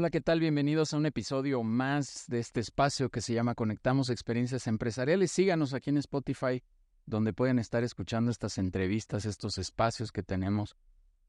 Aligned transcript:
Hola, 0.00 0.10
¿qué 0.10 0.20
tal? 0.20 0.38
Bienvenidos 0.38 0.94
a 0.94 0.96
un 0.96 1.06
episodio 1.06 1.64
más 1.64 2.26
de 2.28 2.38
este 2.38 2.60
espacio 2.60 3.08
que 3.08 3.20
se 3.20 3.34
llama 3.34 3.56
Conectamos 3.56 4.10
Experiencias 4.10 4.68
Empresariales. 4.68 5.32
Síganos 5.32 5.74
aquí 5.74 5.90
en 5.90 5.96
Spotify, 5.96 6.62
donde 7.04 7.32
pueden 7.32 7.58
estar 7.58 7.82
escuchando 7.82 8.30
estas 8.30 8.58
entrevistas, 8.58 9.24
estos 9.24 9.58
espacios 9.58 10.12
que 10.12 10.22
tenemos 10.22 10.76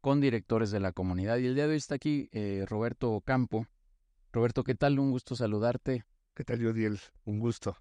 con 0.01 0.21
directores 0.21 0.69
de 0.69 0.79
la 0.79 0.91
comunidad. 0.91 1.39
Y 1.39 1.47
el 1.47 1.55
día 1.55 1.65
de 1.65 1.71
hoy 1.71 1.77
está 1.77 1.95
aquí 1.95 2.29
eh, 2.31 2.63
Roberto 2.69 3.19
Campo. 3.25 3.65
Roberto, 4.31 4.63
¿qué 4.63 4.75
tal? 4.75 4.99
Un 4.99 5.09
gusto 5.09 5.35
saludarte. 5.35 6.05
¿Qué 6.35 6.43
tal, 6.43 6.59
Yodiel? 6.59 6.99
Un 7.25 7.39
gusto. 7.39 7.75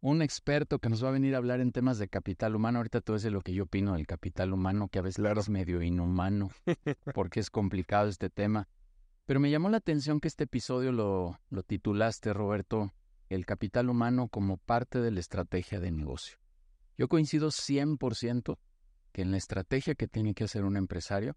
Un 0.00 0.20
experto 0.20 0.80
que 0.80 0.88
nos 0.88 1.04
va 1.04 1.10
a 1.10 1.12
venir 1.12 1.36
a 1.36 1.38
hablar 1.38 1.60
en 1.60 1.70
temas 1.70 1.98
de 1.98 2.08
capital 2.08 2.56
humano. 2.56 2.80
Ahorita 2.80 3.00
tú 3.02 3.12
ves 3.12 3.24
lo 3.26 3.40
que 3.40 3.54
yo 3.54 3.62
opino 3.62 3.94
del 3.94 4.08
capital 4.08 4.52
humano, 4.52 4.88
que 4.88 4.98
a 4.98 5.02
veces 5.02 5.24
es 5.24 5.48
medio 5.48 5.80
inhumano, 5.80 6.50
porque 7.14 7.38
es 7.38 7.50
complicado 7.50 8.08
este 8.08 8.30
tema. 8.30 8.66
Pero 9.26 9.40
me 9.40 9.50
llamó 9.50 9.70
la 9.70 9.78
atención 9.78 10.20
que 10.20 10.28
este 10.28 10.44
episodio 10.44 10.92
lo, 10.92 11.38
titulaste, 11.66 12.34
Roberto, 12.34 12.92
El 13.30 13.46
capital 13.46 13.88
humano 13.88 14.28
como 14.28 14.58
parte 14.58 15.00
de 15.00 15.10
la 15.10 15.20
estrategia 15.20 15.80
de 15.80 15.90
negocio. 15.90 16.36
Yo 16.98 17.08
coincido 17.08 17.48
100% 17.48 18.58
que 19.12 19.22
en 19.22 19.30
la 19.30 19.38
estrategia 19.38 19.94
que 19.94 20.08
tiene 20.08 20.34
que 20.34 20.44
hacer 20.44 20.64
un 20.64 20.76
empresario, 20.76 21.36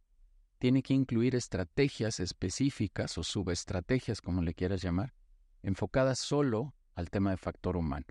tiene 0.57 0.81
que 0.81 0.95
incluir 0.95 1.35
estrategias 1.35 2.19
específicas 2.19 3.17
o 3.17 3.23
subestrategias, 3.23 4.19
como 4.19 4.41
le 4.41 4.53
quieras 4.55 4.81
llamar, 4.81 5.13
enfocadas 5.61 6.19
solo 6.19 6.73
al 6.95 7.09
tema 7.09 7.29
de 7.29 7.37
factor 7.37 7.77
humano. 7.77 8.07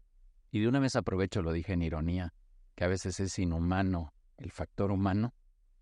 Y 0.53 0.61
de 0.61 0.69
una 0.69 0.79
vez 0.79 0.95
aprovecho, 0.95 1.43
lo 1.43 1.53
dije 1.53 1.73
en 1.73 1.83
ironía, 1.83 2.33
que 2.77 2.85
a 2.85 2.89
veces 2.89 3.19
es 3.19 3.39
inhumano 3.39 4.15
el 4.39 4.53
factor 4.53 4.93
humano, 4.93 5.35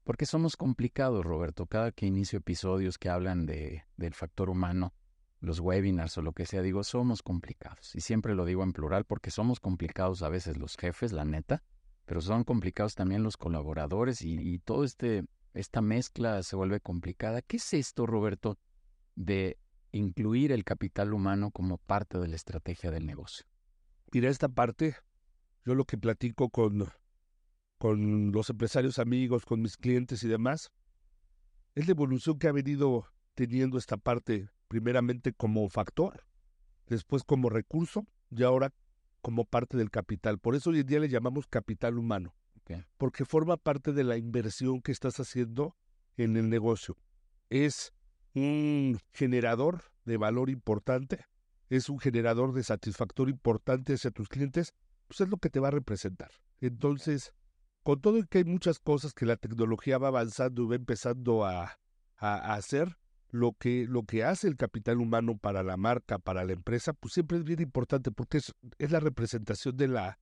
porque 0.05 0.27
somos 0.27 0.56
complicados, 0.56 1.24
Roberto. 1.24 1.66
Cada 1.66 1.91
que 1.91 2.06
inicio 2.06 2.38
episodios 2.38 2.98
que 2.98 3.08
hablan 3.08 3.47
de, 3.47 3.84
del 3.97 4.14
factor 4.14 4.50
humano, 4.50 4.94
los 5.41 5.61
webinars 5.61 6.16
o 6.19 6.22
lo 6.22 6.33
que 6.33 6.46
sea, 6.46 6.62
digo, 6.62 6.84
somos 6.84 7.22
complicados. 7.22 7.94
Y 7.94 8.00
siempre 8.00 8.34
lo 8.34 8.44
digo 8.44 8.62
en 8.62 8.72
plural 8.72 9.05
porque 9.05 9.30
somos 9.30 9.61
complicados 9.61 10.22
a 10.22 10.28
veces 10.28 10.58
los 10.58 10.77
jefes, 10.77 11.12
la 11.12 11.24
neta, 11.24 11.62
pero 12.05 12.20
son 12.20 12.44
complicados 12.44 12.94
también 12.94 13.22
los 13.22 13.36
colaboradores 13.36 14.22
y, 14.22 14.38
y 14.38 14.58
todo 14.58 14.84
este, 14.84 15.24
esta 15.55 15.80
mezcla 15.80 16.42
se 16.42 16.55
vuelve 16.55 16.80
complicada. 16.80 17.41
¿Qué 17.41 17.56
es 17.56 17.72
esto, 17.72 18.06
Roberto, 18.06 18.58
de 19.16 19.58
incluir 19.92 20.52
el 20.52 20.64
capital 20.64 21.14
humano 21.14 21.50
como 21.50 21.78
parte 21.78 22.18
de 22.18 22.28
la 22.28 22.36
estrategia 22.36 22.91
del 22.91 23.06
negocio? 23.06 23.46
Mira, 24.12 24.28
esta 24.28 24.48
parte, 24.48 24.96
yo 25.64 25.74
lo 25.74 25.86
que 25.86 25.96
platico 25.96 26.50
con, 26.50 26.89
con 27.78 28.33
los 28.33 28.50
empresarios 28.50 28.98
amigos, 28.98 29.44
con 29.44 29.61
mis 29.61 29.77
clientes 29.77 30.22
y 30.22 30.28
demás, 30.28 30.70
es 31.75 31.86
la 31.86 31.92
evolución 31.92 32.39
que 32.39 32.48
ha 32.48 32.53
venido 32.53 33.06
teniendo 33.34 33.78
esta 33.78 33.97
parte, 33.97 34.48
primeramente 34.69 35.33
como 35.33 35.69
factor, 35.69 36.25
después 36.86 37.25
como 37.25 37.50
recurso 37.50 38.06
y 38.30 38.42
ahora 38.42 38.72
como 39.20 39.45
parte 39.45 39.77
del 39.77 39.91
capital. 39.91 40.39
Por 40.39 40.55
eso 40.55 40.70
hoy 40.70 40.80
en 40.80 40.86
día 40.86 41.00
le 41.00 41.08
llamamos 41.08 41.47
capital 41.47 41.98
humano, 41.98 42.34
porque 42.97 43.25
forma 43.25 43.56
parte 43.56 43.92
de 43.92 44.05
la 44.05 44.17
inversión 44.17 44.80
que 44.80 44.92
estás 44.92 45.19
haciendo 45.19 45.77
en 46.17 46.36
el 46.36 46.48
negocio. 46.48 46.96
Es 47.51 47.92
un 48.35 48.98
generador 49.12 49.83
de 50.05 50.17
valor 50.17 50.51
importante, 50.51 51.24
es 51.70 51.89
un 51.89 51.98
generador 51.98 52.52
de 52.52 52.62
satisfactor 52.62 53.29
importante 53.29 53.95
hacia 53.95 54.11
tus 54.11 54.29
clientes, 54.29 54.74
pues 55.08 55.20
es 55.20 55.29
lo 55.29 55.39
que 55.39 55.51
te 55.51 55.61
va 55.61 55.68
a 55.68 55.73
representar. 55.73 56.30
Entonces, 56.61 57.33
con 57.84 58.00
todo 58.00 58.18
y 58.18 58.24
que 58.24 58.39
hay 58.39 58.45
muchas 58.45 58.80
cosas 58.80 59.12
que 59.12 59.27
la 59.27 59.36
tecnología 59.36 59.98
va 59.98 60.08
avanzando 60.08 60.62
y 60.64 60.67
va 60.68 60.74
empezando 60.74 61.45
a, 61.45 61.78
hacer, 62.17 62.96
lo 63.30 63.52
que, 63.52 63.86
lo 63.86 64.05
que 64.05 64.24
hace 64.24 64.48
el 64.48 64.56
capital 64.56 65.00
humano 65.00 65.36
para 65.36 65.62
la 65.62 65.77
marca, 65.77 66.18
para 66.18 66.44
la 66.44 66.52
empresa, 66.55 66.94
pues 66.94 67.12
siempre 67.12 67.36
es 67.36 67.44
bien 67.44 67.61
importante 67.61 68.11
porque 68.11 68.39
es, 68.39 68.55
es 68.78 68.90
la 68.90 69.00
representación 69.00 69.77
de 69.77 69.89
la, 69.89 70.18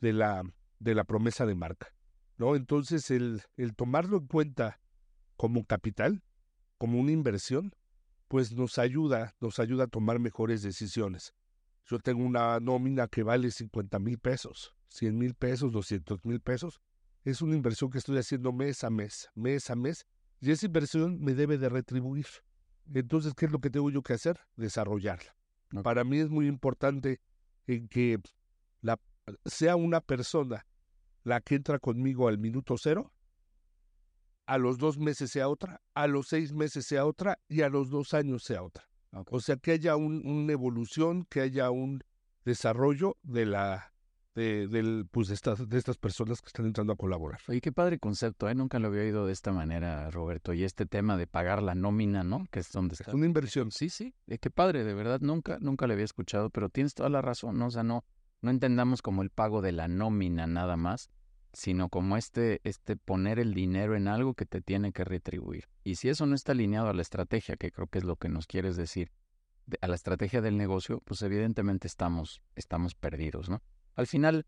de, 0.00 0.12
la, 0.12 0.42
de 0.80 0.94
la 0.94 1.04
promesa 1.04 1.46
de 1.46 1.54
marca. 1.54 1.94
¿no? 2.38 2.56
Entonces, 2.56 3.10
el, 3.12 3.42
el 3.56 3.76
tomarlo 3.76 4.16
en 4.16 4.26
cuenta 4.26 4.80
como 5.36 5.64
capital, 5.64 6.24
como 6.76 6.98
una 6.98 7.12
inversión, 7.12 7.72
pues 8.26 8.52
nos 8.52 8.78
ayuda, 8.78 9.36
nos 9.40 9.60
ayuda 9.60 9.84
a 9.84 9.88
tomar 9.88 10.18
mejores 10.18 10.62
decisiones. 10.62 11.34
Yo 11.84 12.00
tengo 12.00 12.24
una 12.24 12.58
nómina 12.58 13.06
que 13.06 13.22
vale 13.22 13.52
50 13.52 14.00
mil 14.00 14.18
pesos, 14.18 14.74
100 14.88 15.16
mil 15.16 15.34
pesos, 15.34 15.70
200 15.70 16.24
mil 16.24 16.40
pesos 16.40 16.80
es 17.30 17.42
una 17.42 17.56
inversión 17.56 17.90
que 17.90 17.98
estoy 17.98 18.18
haciendo 18.18 18.52
mes 18.52 18.84
a 18.84 18.90
mes, 18.90 19.28
mes 19.34 19.68
a 19.68 19.74
mes, 19.74 20.06
y 20.40 20.52
esa 20.52 20.66
inversión 20.66 21.20
me 21.20 21.34
debe 21.34 21.58
de 21.58 21.68
retribuir. 21.68 22.26
Entonces, 22.94 23.34
¿qué 23.34 23.46
es 23.46 23.52
lo 23.52 23.58
que 23.58 23.68
tengo 23.68 23.90
yo 23.90 24.00
que 24.00 24.12
hacer? 24.12 24.38
Desarrollarla. 24.54 25.34
Para 25.82 26.04
mí 26.04 26.18
es 26.18 26.30
muy 26.30 26.46
importante 26.46 27.20
en 27.66 27.88
que 27.88 28.20
la, 28.80 29.00
sea 29.44 29.74
una 29.74 30.00
persona 30.00 30.66
la 31.24 31.40
que 31.40 31.56
entra 31.56 31.80
conmigo 31.80 32.28
al 32.28 32.38
minuto 32.38 32.76
cero, 32.78 33.12
a 34.46 34.56
los 34.58 34.78
dos 34.78 34.96
meses 34.96 35.32
sea 35.32 35.48
otra, 35.48 35.82
a 35.94 36.06
los 36.06 36.28
seis 36.28 36.52
meses 36.52 36.86
sea 36.86 37.04
otra 37.06 37.40
y 37.48 37.62
a 37.62 37.68
los 37.68 37.90
dos 37.90 38.14
años 38.14 38.44
sea 38.44 38.62
otra. 38.62 38.88
O 39.30 39.40
sea, 39.40 39.56
que 39.56 39.72
haya 39.72 39.96
una 39.96 40.52
evolución, 40.52 41.24
que 41.24 41.40
haya 41.40 41.70
un 41.70 42.04
desarrollo 42.44 43.16
de 43.24 43.46
la, 43.46 43.92
de, 44.36 44.68
del, 44.68 45.08
pues 45.10 45.28
de, 45.28 45.34
estas, 45.34 45.66
de 45.66 45.78
estas 45.78 45.96
personas 45.96 46.42
que 46.42 46.48
están 46.48 46.66
entrando 46.66 46.92
a 46.92 46.96
colaborar. 46.96 47.40
Oye, 47.48 47.60
qué 47.62 47.72
padre 47.72 47.98
concepto, 47.98 48.48
¿eh? 48.48 48.54
Nunca 48.54 48.78
lo 48.78 48.88
había 48.88 49.00
oído 49.00 49.26
de 49.26 49.32
esta 49.32 49.50
manera, 49.50 50.10
Roberto. 50.10 50.52
Y 50.52 50.62
este 50.62 50.84
tema 50.84 51.16
de 51.16 51.26
pagar 51.26 51.62
la 51.62 51.74
nómina, 51.74 52.22
¿no? 52.22 52.46
Que 52.50 52.60
es 52.60 52.70
donde 52.70 52.94
está. 52.94 53.10
Es 53.10 53.14
una 53.14 53.26
inversión. 53.26 53.72
Sí, 53.72 53.88
sí. 53.88 54.14
Eh, 54.26 54.38
qué 54.38 54.50
padre, 54.50 54.84
de 54.84 54.94
verdad. 54.94 55.20
Nunca, 55.22 55.58
nunca 55.60 55.86
le 55.86 55.94
había 55.94 56.04
escuchado, 56.04 56.50
pero 56.50 56.68
tienes 56.68 56.94
toda 56.94 57.08
la 57.08 57.22
razón, 57.22 57.58
¿no? 57.58 57.66
O 57.66 57.70
sea, 57.70 57.82
no, 57.82 58.04
no 58.42 58.50
entendamos 58.50 59.00
como 59.00 59.22
el 59.22 59.30
pago 59.30 59.62
de 59.62 59.72
la 59.72 59.88
nómina 59.88 60.46
nada 60.46 60.76
más, 60.76 61.10
sino 61.54 61.88
como 61.88 62.18
este, 62.18 62.60
este 62.64 62.96
poner 62.96 63.38
el 63.38 63.54
dinero 63.54 63.96
en 63.96 64.06
algo 64.06 64.34
que 64.34 64.44
te 64.44 64.60
tiene 64.60 64.92
que 64.92 65.04
retribuir. 65.04 65.64
Y 65.82 65.94
si 65.94 66.10
eso 66.10 66.26
no 66.26 66.34
está 66.34 66.52
alineado 66.52 66.88
a 66.88 66.92
la 66.92 67.00
estrategia, 67.00 67.56
que 67.56 67.70
creo 67.70 67.86
que 67.86 67.98
es 67.98 68.04
lo 68.04 68.16
que 68.16 68.28
nos 68.28 68.46
quieres 68.46 68.76
decir, 68.76 69.10
a 69.80 69.88
la 69.88 69.94
estrategia 69.94 70.42
del 70.42 70.58
negocio, 70.58 71.00
pues 71.06 71.22
evidentemente 71.22 71.86
estamos, 71.86 72.42
estamos 72.54 72.94
perdidos, 72.94 73.48
¿no? 73.48 73.62
Al 73.96 74.06
final, 74.06 74.46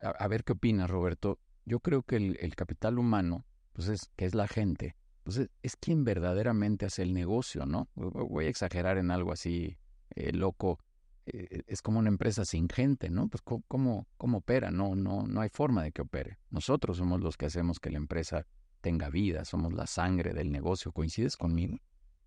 a, 0.00 0.26
ver 0.26 0.42
qué 0.42 0.52
opinas, 0.52 0.90
Roberto. 0.90 1.38
Yo 1.66 1.80
creo 1.80 2.02
que 2.02 2.16
el, 2.16 2.56
capital 2.56 2.98
humano, 2.98 3.44
pues 3.72 3.88
es, 3.88 4.10
que 4.16 4.24
es 4.24 4.34
la 4.34 4.48
gente, 4.48 4.96
pues 5.22 5.48
es, 5.62 5.76
quien 5.76 6.02
verdaderamente 6.02 6.86
hace 6.86 7.02
el 7.02 7.12
negocio, 7.12 7.66
¿no? 7.66 7.88
Voy 7.94 8.46
a 8.46 8.48
exagerar 8.48 8.96
en 8.96 9.10
algo 9.10 9.32
así 9.32 9.78
eh, 10.16 10.32
loco. 10.32 10.80
Eh, 11.26 11.62
es 11.66 11.82
como 11.82 11.98
una 11.98 12.08
empresa 12.08 12.46
sin 12.46 12.68
gente, 12.68 13.10
¿no? 13.10 13.28
Pues 13.28 13.42
¿cómo, 13.42 14.08
cómo 14.16 14.38
opera? 14.38 14.70
No, 14.70 14.96
no, 14.96 15.26
no 15.26 15.40
hay 15.42 15.50
forma 15.50 15.82
de 15.84 15.92
que 15.92 16.02
opere. 16.02 16.38
Nosotros 16.48 16.96
somos 16.96 17.20
los 17.20 17.36
que 17.36 17.46
hacemos 17.46 17.78
que 17.78 17.90
la 17.90 17.98
empresa 17.98 18.46
tenga 18.80 19.10
vida, 19.10 19.44
somos 19.44 19.74
la 19.74 19.86
sangre 19.86 20.32
del 20.32 20.50
negocio. 20.50 20.90
¿Coincides 20.90 21.36
conmigo? 21.36 21.76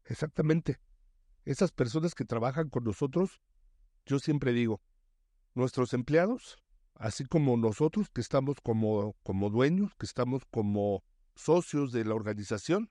Exactamente. 0.06 0.80
Esas 1.46 1.72
personas 1.72 2.14
que 2.14 2.26
trabajan 2.26 2.70
con 2.70 2.84
nosotros, 2.84 3.42
yo 4.06 4.20
siempre 4.20 4.54
digo, 4.54 4.82
nuestros 5.54 5.94
empleados, 5.94 6.58
así 6.96 7.26
como 7.26 7.58
nosotros 7.58 8.10
que 8.10 8.22
estamos 8.22 8.58
como, 8.62 9.16
como 9.24 9.50
dueños, 9.50 9.94
que 9.96 10.06
estamos 10.06 10.44
como 10.50 11.04
socios 11.36 11.92
de 11.92 12.06
la 12.06 12.16
organización, 12.16 12.90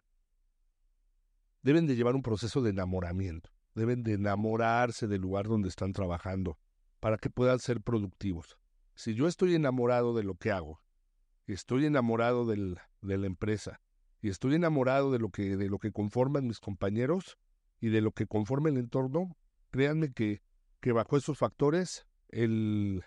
deben 1.63 1.87
de 1.87 1.97
llevar 1.97 2.15
un 2.15 2.23
proceso 2.23 2.61
de 2.61 2.71
enamoramiento, 2.71 3.51
deben 3.75 4.03
de 4.03 4.15
enamorarse 4.15 5.07
del 5.07 5.21
lugar 5.21 5.47
donde 5.47 5.69
están 5.69 5.93
trabajando 5.93 6.59
para 7.01 7.19
que 7.19 7.31
puedan 7.31 7.59
ser 7.59 7.81
productivos. 7.81 8.59
Si 8.95 9.15
yo 9.15 9.27
estoy 9.27 9.55
enamorado 9.55 10.15
de 10.15 10.25
lo 10.25 10.35
que 10.35 10.53
hago, 10.53 10.81
estoy 11.47 11.87
enamorado 11.87 12.47
del, 12.47 12.79
de 13.01 13.19
la 13.19 13.27
empresa 13.27 13.81
y 14.21 14.29
estoy 14.29 14.55
enamorado 14.55 15.11
de 15.11 15.19
lo 15.19 15.31
que 15.31 15.57
de 15.57 15.69
lo 15.69 15.79
que 15.79 15.93
conforman 15.93 16.47
mis 16.47 16.61
compañeros 16.61 17.39
y 17.81 17.89
de 17.89 18.01
lo 18.01 18.13
que 18.13 18.27
conforma 18.27 18.69
el 18.69 18.77
entorno, 18.77 19.37
créanme 19.71 20.13
que, 20.13 20.43
que 20.81 20.93
bajo 20.93 21.17
esos 21.17 21.39
factores 21.39 22.07
el, 22.33 23.05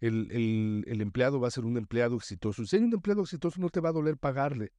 el, 0.00 0.84
el, 0.86 1.00
empleado 1.00 1.40
va 1.40 1.48
a 1.48 1.52
ser 1.52 1.64
un 1.64 1.76
empleado 1.76 2.16
exitoso. 2.16 2.66
Si 2.66 2.76
hay 2.76 2.82
un 2.82 2.92
empleado 2.92 3.22
exitoso, 3.22 3.60
no 3.60 3.70
te 3.70 3.80
va 3.80 3.90
a 3.90 3.92
doler 3.92 4.16
pagarle. 4.16 4.72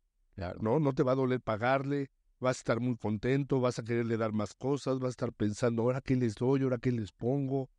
¿no? 0.59 0.79
no 0.79 0.94
te 0.94 1.03
va 1.03 1.13
a 1.13 1.15
doler 1.15 1.41
pagarle, 1.41 2.12
vas 2.39 2.57
a 2.57 2.59
estar 2.59 2.79
muy 2.79 2.95
contento, 2.97 3.59
vas 3.59 3.79
a 3.79 3.83
quererle 3.83 4.18
dar 4.18 4.33
más 4.33 4.53
cosas, 4.53 5.00
vas 5.00 5.07
a 5.07 5.09
estar 5.09 5.33
pensando, 5.33 5.81
ahora 5.81 6.01
qué 6.01 6.15
les 6.15 6.35
doy, 6.35 6.62
ahora 6.62 6.77
qué 6.77 6.91
les 6.91 7.12
pongo, 7.12 7.69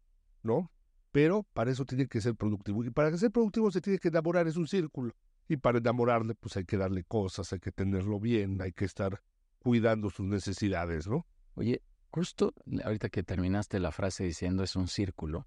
¿no? 0.42 0.70
pero 1.12 1.44
para 1.52 1.70
eso 1.70 1.84
tiene 1.84 2.06
que 2.06 2.20
ser 2.20 2.34
productivo. 2.34 2.84
Y 2.84 2.90
para 2.90 3.16
ser 3.16 3.30
productivo 3.30 3.70
se 3.70 3.80
tiene 3.80 3.98
que 3.98 4.08
enamorar, 4.08 4.46
es 4.46 4.56
un 4.56 4.66
círculo. 4.66 5.14
Y 5.48 5.56
para 5.56 5.78
enamorarle, 5.78 6.34
pues 6.34 6.56
hay 6.56 6.64
que 6.64 6.76
darle 6.76 7.04
cosas, 7.04 7.52
hay 7.52 7.60
que 7.60 7.72
tenerlo 7.72 8.20
bien, 8.20 8.60
hay 8.60 8.72
que 8.72 8.84
estar 8.84 9.22
cuidando 9.58 10.10
sus 10.10 10.26
necesidades, 10.26 11.08
¿no? 11.08 11.26
Oye, 11.54 11.82
justo 12.10 12.52
ahorita 12.84 13.08
que 13.08 13.22
terminaste 13.22 13.80
la 13.80 13.90
frase 13.90 14.24
diciendo 14.24 14.62
es 14.62 14.76
un 14.76 14.88
círculo, 14.88 15.46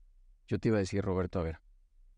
yo 0.52 0.60
te 0.60 0.68
iba 0.68 0.76
a 0.76 0.82
decir, 0.82 1.02
Roberto, 1.02 1.40
a 1.40 1.44
ver, 1.44 1.60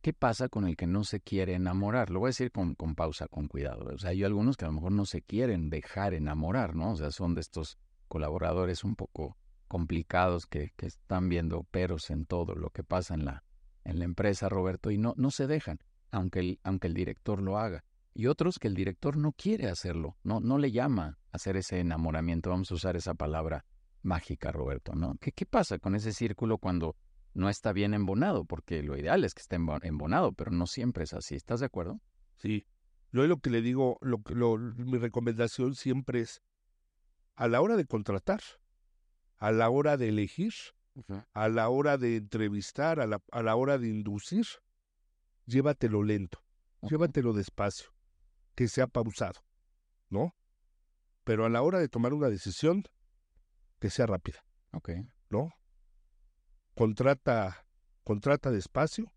¿qué 0.02 0.12
pasa 0.12 0.50
con 0.50 0.68
el 0.68 0.76
que 0.76 0.88
no 0.88 1.04
se 1.04 1.20
quiere 1.20 1.54
enamorar? 1.54 2.10
Lo 2.10 2.20
voy 2.20 2.30
a 2.30 2.30
decir 2.30 2.52
con, 2.52 2.74
con 2.74 2.96
pausa, 2.96 3.28
con 3.28 3.48
cuidado. 3.48 3.94
O 3.94 3.98
sea, 4.00 4.10
hay 4.10 4.24
algunos 4.24 4.58
que 4.58 4.66
a 4.66 4.70
lo 4.70 4.74
mejor 4.74 4.92
no 4.92 5.06
se 5.06 5.22
quieren 5.22 5.70
dejar 5.70 6.16
enamorar, 6.16 6.76
¿no? 6.76 6.94
O 6.94 6.96
sea, 6.96 7.12
son 7.12 7.36
de 7.36 7.42
estos 7.42 7.78
colaboradores 8.08 8.84
un 8.84 8.96
poco 8.96 9.38
complicados 9.68 10.48
que, 10.48 10.72
que 10.76 10.88
están 10.88 11.30
viendo 11.30 11.62
peros 11.62 12.10
en 12.10 12.26
todo 12.26 12.56
lo 12.56 12.72
que 12.72 12.84
pasa 12.84 13.14
en 13.14 13.26
la, 13.26 13.44
en 13.84 14.00
la 14.00 14.06
empresa, 14.06 14.50
Roberto, 14.50 14.90
y 14.90 14.98
no, 14.98 15.14
no 15.16 15.30
se 15.30 15.46
dejan, 15.46 15.78
aunque 16.10 16.40
el, 16.40 16.60
aunque 16.64 16.88
el 16.88 16.96
director 16.96 17.40
lo 17.40 17.60
haga. 17.60 17.84
Y 18.16 18.26
otros 18.26 18.58
que 18.58 18.68
el 18.68 18.74
director 18.74 19.16
no 19.16 19.34
quiere 19.34 19.70
hacerlo, 19.70 20.18
no, 20.24 20.40
no 20.40 20.58
le 20.58 20.72
llama 20.72 21.20
a 21.32 21.36
hacer 21.36 21.56
ese 21.56 21.80
enamoramiento, 21.80 22.50
vamos 22.50 22.72
a 22.72 22.76
usar 22.76 22.96
esa 22.96 23.14
palabra 23.14 23.64
mágica, 24.02 24.52
Roberto, 24.52 24.96
¿no? 24.96 25.18
¿Qué, 25.22 25.32
qué 25.34 25.46
pasa 25.46 25.78
con 25.78 25.94
ese 25.94 26.14
círculo 26.14 26.58
cuando 26.58 26.96
no 27.34 27.50
está 27.50 27.74
bien 27.74 27.94
embonado? 27.94 28.46
Porque 28.46 28.84
lo 28.84 28.98
ideal 28.98 29.24
es 29.24 29.34
que 29.34 29.42
esté 29.42 29.56
embonado, 29.56 30.34
pero 30.34 30.52
no 30.52 30.68
siempre 30.68 31.04
es 31.04 31.14
así. 31.14 31.36
¿Estás 31.36 31.60
de 31.60 31.66
acuerdo? 31.66 32.00
Sí. 32.38 32.66
Yo 33.12 33.28
lo 33.28 33.38
que 33.38 33.50
le 33.50 33.62
digo, 33.62 33.98
lo, 34.02 34.22
lo, 34.30 34.58
mi 34.58 34.98
recomendación 34.98 35.76
siempre 35.76 36.22
es, 36.22 36.42
a 37.36 37.48
la 37.48 37.62
hora 37.62 37.76
de 37.76 37.86
contratar, 37.86 38.42
a 39.38 39.52
la 39.52 39.70
hora 39.70 39.98
de 39.98 40.10
elegir, 40.10 40.54
a 41.34 41.50
la 41.50 41.70
hora 41.70 41.98
de 41.98 42.18
entrevistar, 42.18 43.00
a 43.00 43.08
la, 43.08 43.22
a 43.32 43.44
la 43.44 43.56
hora 43.56 43.78
de 43.78 43.88
inducir, 43.88 44.46
llévatelo 45.46 46.04
lento, 46.04 46.44
llévatelo 46.82 47.34
despacio, 47.34 47.90
que 48.56 48.68
sea 48.68 48.88
pausado, 48.88 49.42
¿no? 50.10 50.36
Pero 51.24 51.46
a 51.46 51.50
la 51.50 51.62
hora 51.62 51.80
de 51.80 51.90
tomar 51.90 52.14
una 52.14 52.30
decisión, 52.30 52.84
que 53.80 53.90
sea 53.90 54.06
rápida. 54.06 54.46
Ok. 54.72 54.90
¿No? 55.30 55.52
Contrata, 56.76 57.66
contrata 58.04 58.52
despacio 58.52 59.12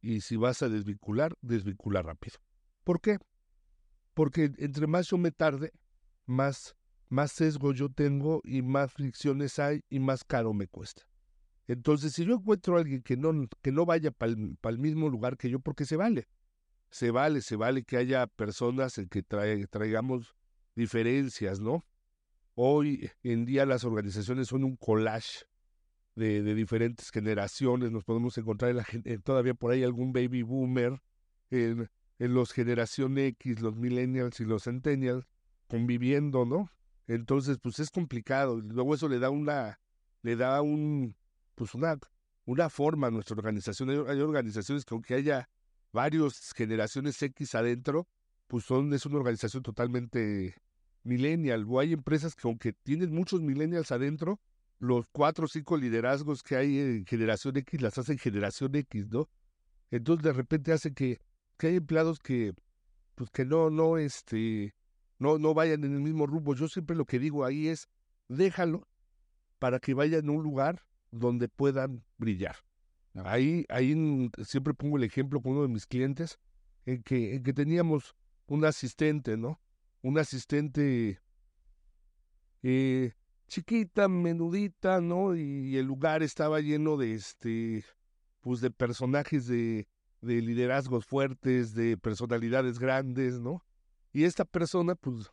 y 0.00 0.22
si 0.22 0.36
vas 0.36 0.62
a 0.62 0.68
desvincular, 0.68 1.36
desvincula 1.42 2.02
rápido. 2.02 2.38
¿Por 2.84 3.00
qué? 3.00 3.18
Porque 4.14 4.50
entre 4.58 4.86
más 4.86 5.08
yo 5.08 5.18
me 5.18 5.30
tarde, 5.30 5.72
más 6.26 6.74
más 7.10 7.32
sesgo 7.32 7.72
yo 7.72 7.90
tengo 7.90 8.40
y 8.44 8.62
más 8.62 8.92
fricciones 8.92 9.58
hay 9.58 9.82
y 9.90 9.98
más 9.98 10.24
caro 10.24 10.54
me 10.54 10.68
cuesta. 10.68 11.02
Entonces, 11.66 12.14
si 12.14 12.24
yo 12.24 12.34
encuentro 12.34 12.76
a 12.76 12.80
alguien 12.80 13.02
que 13.02 13.16
no, 13.16 13.32
que 13.62 13.72
no 13.72 13.84
vaya 13.84 14.10
para 14.10 14.32
el, 14.32 14.78
mismo 14.78 15.08
lugar 15.08 15.36
que 15.36 15.50
yo, 15.50 15.60
porque 15.60 15.84
se 15.84 15.96
vale, 15.96 16.26
se 16.88 17.10
vale, 17.10 17.42
se 17.42 17.56
vale 17.56 17.84
que 17.84 17.96
haya 17.96 18.26
personas 18.26 18.96
en 18.98 19.08
que 19.08 19.22
traigamos 19.22 20.34
diferencias, 20.74 21.60
¿no? 21.60 21.84
Hoy 22.54 23.10
en 23.22 23.44
día 23.44 23.66
las 23.66 23.84
organizaciones 23.84 24.48
son 24.48 24.64
un 24.64 24.76
collage 24.76 25.44
de, 26.14 26.42
diferentes 26.54 27.10
generaciones, 27.10 27.90
nos 27.92 28.04
podemos 28.04 28.36
encontrar 28.38 28.84
en 28.92 29.22
todavía 29.22 29.54
por 29.54 29.72
ahí 29.72 29.82
algún 29.82 30.12
baby 30.12 30.42
boomer, 30.42 31.00
en, 31.50 31.88
en 32.18 32.34
los 32.34 32.52
generación 32.52 33.16
X, 33.18 33.60
los 33.60 33.76
millennials 33.76 34.40
y 34.40 34.44
los 34.44 34.64
centennials, 34.64 35.26
conviviendo, 35.68 36.44
¿no? 36.44 36.70
Entonces, 37.06 37.58
pues 37.58 37.80
es 37.80 37.90
complicado. 37.90 38.60
Luego 38.60 38.94
eso 38.94 39.08
le 39.08 39.18
da 39.18 39.30
una, 39.30 39.80
le 40.22 40.36
da 40.36 40.62
un, 40.62 41.16
pues 41.54 41.74
una, 41.74 41.98
una 42.44 42.68
forma 42.70 43.08
a 43.08 43.10
nuestra 43.10 43.34
organización. 43.36 43.90
Hay, 43.90 44.20
organizaciones 44.20 44.84
que 44.84 44.94
aunque 44.94 45.14
haya 45.14 45.48
varias 45.92 46.52
generaciones 46.54 47.20
X 47.20 47.54
adentro, 47.54 48.06
pues 48.46 48.64
son, 48.64 48.92
es 48.92 49.06
una 49.06 49.16
organización 49.16 49.62
totalmente 49.62 50.54
millennial. 51.02 51.64
O 51.68 51.80
hay 51.80 51.94
empresas 51.94 52.36
que 52.36 52.46
aunque 52.46 52.72
tienen 52.72 53.12
muchos 53.12 53.40
millennials 53.40 53.90
adentro, 53.92 54.40
los 54.80 55.06
cuatro 55.12 55.44
o 55.44 55.48
cinco 55.48 55.76
liderazgos 55.76 56.42
que 56.42 56.56
hay 56.56 56.78
en 56.78 57.06
generación 57.06 57.56
X 57.58 57.80
las 57.80 57.98
hacen 57.98 58.18
generación 58.18 58.74
X, 58.74 59.08
¿no? 59.10 59.28
Entonces 59.90 60.24
de 60.24 60.32
repente 60.32 60.72
hace 60.72 60.92
que, 60.92 61.20
que 61.58 61.68
hay 61.68 61.76
empleados 61.76 62.18
que, 62.18 62.54
pues 63.14 63.30
que 63.30 63.44
no, 63.44 63.70
no, 63.70 63.98
este, 63.98 64.74
no, 65.18 65.38
no 65.38 65.52
vayan 65.52 65.84
en 65.84 65.94
el 65.94 66.00
mismo 66.00 66.26
rumbo. 66.26 66.54
Yo 66.54 66.66
siempre 66.66 66.96
lo 66.96 67.04
que 67.04 67.18
digo 67.18 67.44
ahí 67.44 67.68
es, 67.68 67.88
déjalo 68.28 68.88
para 69.58 69.78
que 69.78 69.92
vayan 69.92 70.28
a 70.28 70.32
un 70.32 70.42
lugar 70.42 70.82
donde 71.10 71.48
puedan 71.48 72.02
brillar. 72.16 72.56
Ahí, 73.14 73.66
ahí 73.68 74.30
siempre 74.44 74.72
pongo 74.72 74.96
el 74.96 75.04
ejemplo 75.04 75.42
con 75.42 75.52
uno 75.52 75.62
de 75.62 75.68
mis 75.68 75.86
clientes, 75.86 76.38
en 76.86 77.02
que, 77.02 77.34
en 77.34 77.42
que 77.42 77.52
teníamos 77.52 78.16
un 78.46 78.64
asistente, 78.64 79.36
¿no? 79.36 79.60
Un 80.00 80.18
asistente 80.18 81.20
eh, 82.62 83.12
chiquita, 83.50 84.08
menudita, 84.08 85.00
¿no? 85.00 85.34
Y, 85.36 85.76
el 85.76 85.84
lugar 85.84 86.22
estaba 86.22 86.60
lleno 86.60 86.96
de 86.96 87.14
este, 87.14 87.84
pues 88.40 88.60
de 88.60 88.70
personajes 88.70 89.46
de, 89.46 89.88
de 90.22 90.40
liderazgos 90.40 91.04
fuertes, 91.04 91.74
de 91.74 91.98
personalidades 91.98 92.78
grandes, 92.78 93.40
¿no? 93.40 93.64
Y 94.12 94.24
esta 94.24 94.44
persona, 94.44 94.94
pues, 94.94 95.30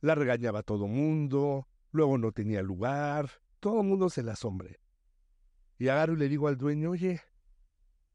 la 0.00 0.14
regañaba 0.14 0.60
a 0.60 0.62
todo 0.62 0.86
mundo, 0.86 1.68
luego 1.90 2.16
no 2.18 2.32
tenía 2.32 2.62
lugar, 2.62 3.30
todo 3.58 3.82
el 3.82 3.88
mundo 3.88 4.08
se 4.08 4.22
la 4.22 4.32
asombre. 4.32 4.80
Y 5.76 5.88
agarro 5.88 6.14
y 6.14 6.18
le 6.18 6.28
digo 6.28 6.46
al 6.46 6.56
dueño, 6.56 6.90
oye, 6.90 7.20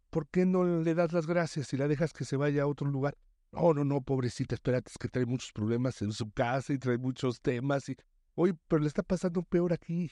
¿por 0.09 0.27
qué 0.29 0.45
no 0.45 0.81
le 0.81 0.95
das 0.95 1.11
las 1.11 1.27
gracias 1.27 1.73
y 1.73 1.77
la 1.77 1.87
dejas 1.87 2.13
que 2.13 2.23
se 2.23 2.37
vaya 2.37 2.63
a 2.63 2.67
otro 2.67 2.87
lugar? 2.87 3.17
No, 3.51 3.73
no, 3.73 3.83
no, 3.83 4.01
pobrecita, 4.01 4.55
espérate, 4.55 4.91
es 4.91 4.97
que 4.97 5.09
trae 5.09 5.25
muchos 5.25 5.51
problemas 5.51 6.01
en 6.01 6.11
su 6.13 6.31
casa 6.31 6.73
y 6.73 6.77
trae 6.77 6.97
muchos 6.97 7.41
temas 7.41 7.89
y... 7.89 7.97
Oye, 8.35 8.53
pero 8.67 8.81
le 8.81 8.87
está 8.87 9.03
pasando 9.03 9.43
peor 9.43 9.73
aquí. 9.73 10.11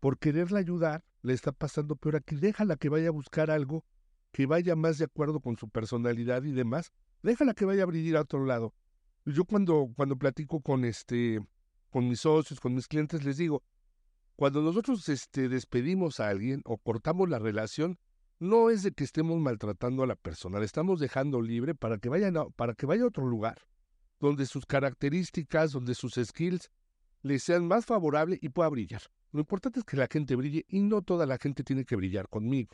Por 0.00 0.18
quererla 0.18 0.58
ayudar, 0.58 1.04
le 1.22 1.32
está 1.32 1.52
pasando 1.52 1.96
peor 1.96 2.16
aquí. 2.16 2.36
Déjala 2.36 2.76
que 2.76 2.88
vaya 2.88 3.08
a 3.08 3.12
buscar 3.12 3.50
algo 3.50 3.84
que 4.32 4.46
vaya 4.46 4.76
más 4.76 4.98
de 4.98 5.04
acuerdo 5.04 5.40
con 5.40 5.56
su 5.56 5.68
personalidad 5.68 6.42
y 6.42 6.52
demás. 6.52 6.92
Déjala 7.22 7.54
que 7.54 7.64
vaya 7.64 7.84
a 7.84 7.86
brillar 7.86 8.16
a 8.18 8.22
otro 8.22 8.44
lado. 8.44 8.74
Yo 9.24 9.44
cuando, 9.44 9.90
cuando 9.96 10.16
platico 10.16 10.60
con 10.60 10.84
este, 10.84 11.40
con 11.90 12.08
mis 12.08 12.20
socios, 12.20 12.60
con 12.60 12.74
mis 12.74 12.86
clientes, 12.86 13.24
les 13.24 13.36
digo, 13.36 13.62
cuando 14.36 14.60
nosotros 14.60 15.08
este, 15.08 15.48
despedimos 15.48 16.20
a 16.20 16.28
alguien 16.28 16.62
o 16.64 16.76
cortamos 16.78 17.28
la 17.28 17.38
relación, 17.38 17.98
no 18.38 18.68
es 18.70 18.82
de 18.82 18.92
que 18.92 19.04
estemos 19.04 19.40
maltratando 19.40 20.02
a 20.02 20.06
la 20.06 20.14
persona, 20.14 20.58
le 20.58 20.66
estamos 20.66 21.00
dejando 21.00 21.40
libre 21.40 21.74
para 21.74 21.98
que 21.98 22.10
vaya, 22.10 22.30
para 22.54 22.74
que 22.74 22.86
vaya 22.86 23.04
a 23.04 23.08
otro 23.08 23.26
lugar, 23.26 23.62
donde 24.20 24.46
sus 24.46 24.66
características, 24.66 25.72
donde 25.72 25.94
sus 25.94 26.14
skills 26.22 26.70
le 27.26 27.38
sean 27.38 27.66
más 27.66 27.84
favorables 27.84 28.38
y 28.40 28.48
pueda 28.48 28.68
brillar. 28.68 29.02
Lo 29.32 29.40
importante 29.40 29.80
es 29.80 29.84
que 29.84 29.96
la 29.96 30.06
gente 30.06 30.36
brille 30.36 30.64
y 30.68 30.80
no 30.80 31.02
toda 31.02 31.26
la 31.26 31.38
gente 31.38 31.64
tiene 31.64 31.84
que 31.84 31.96
brillar 31.96 32.28
conmigo. 32.28 32.70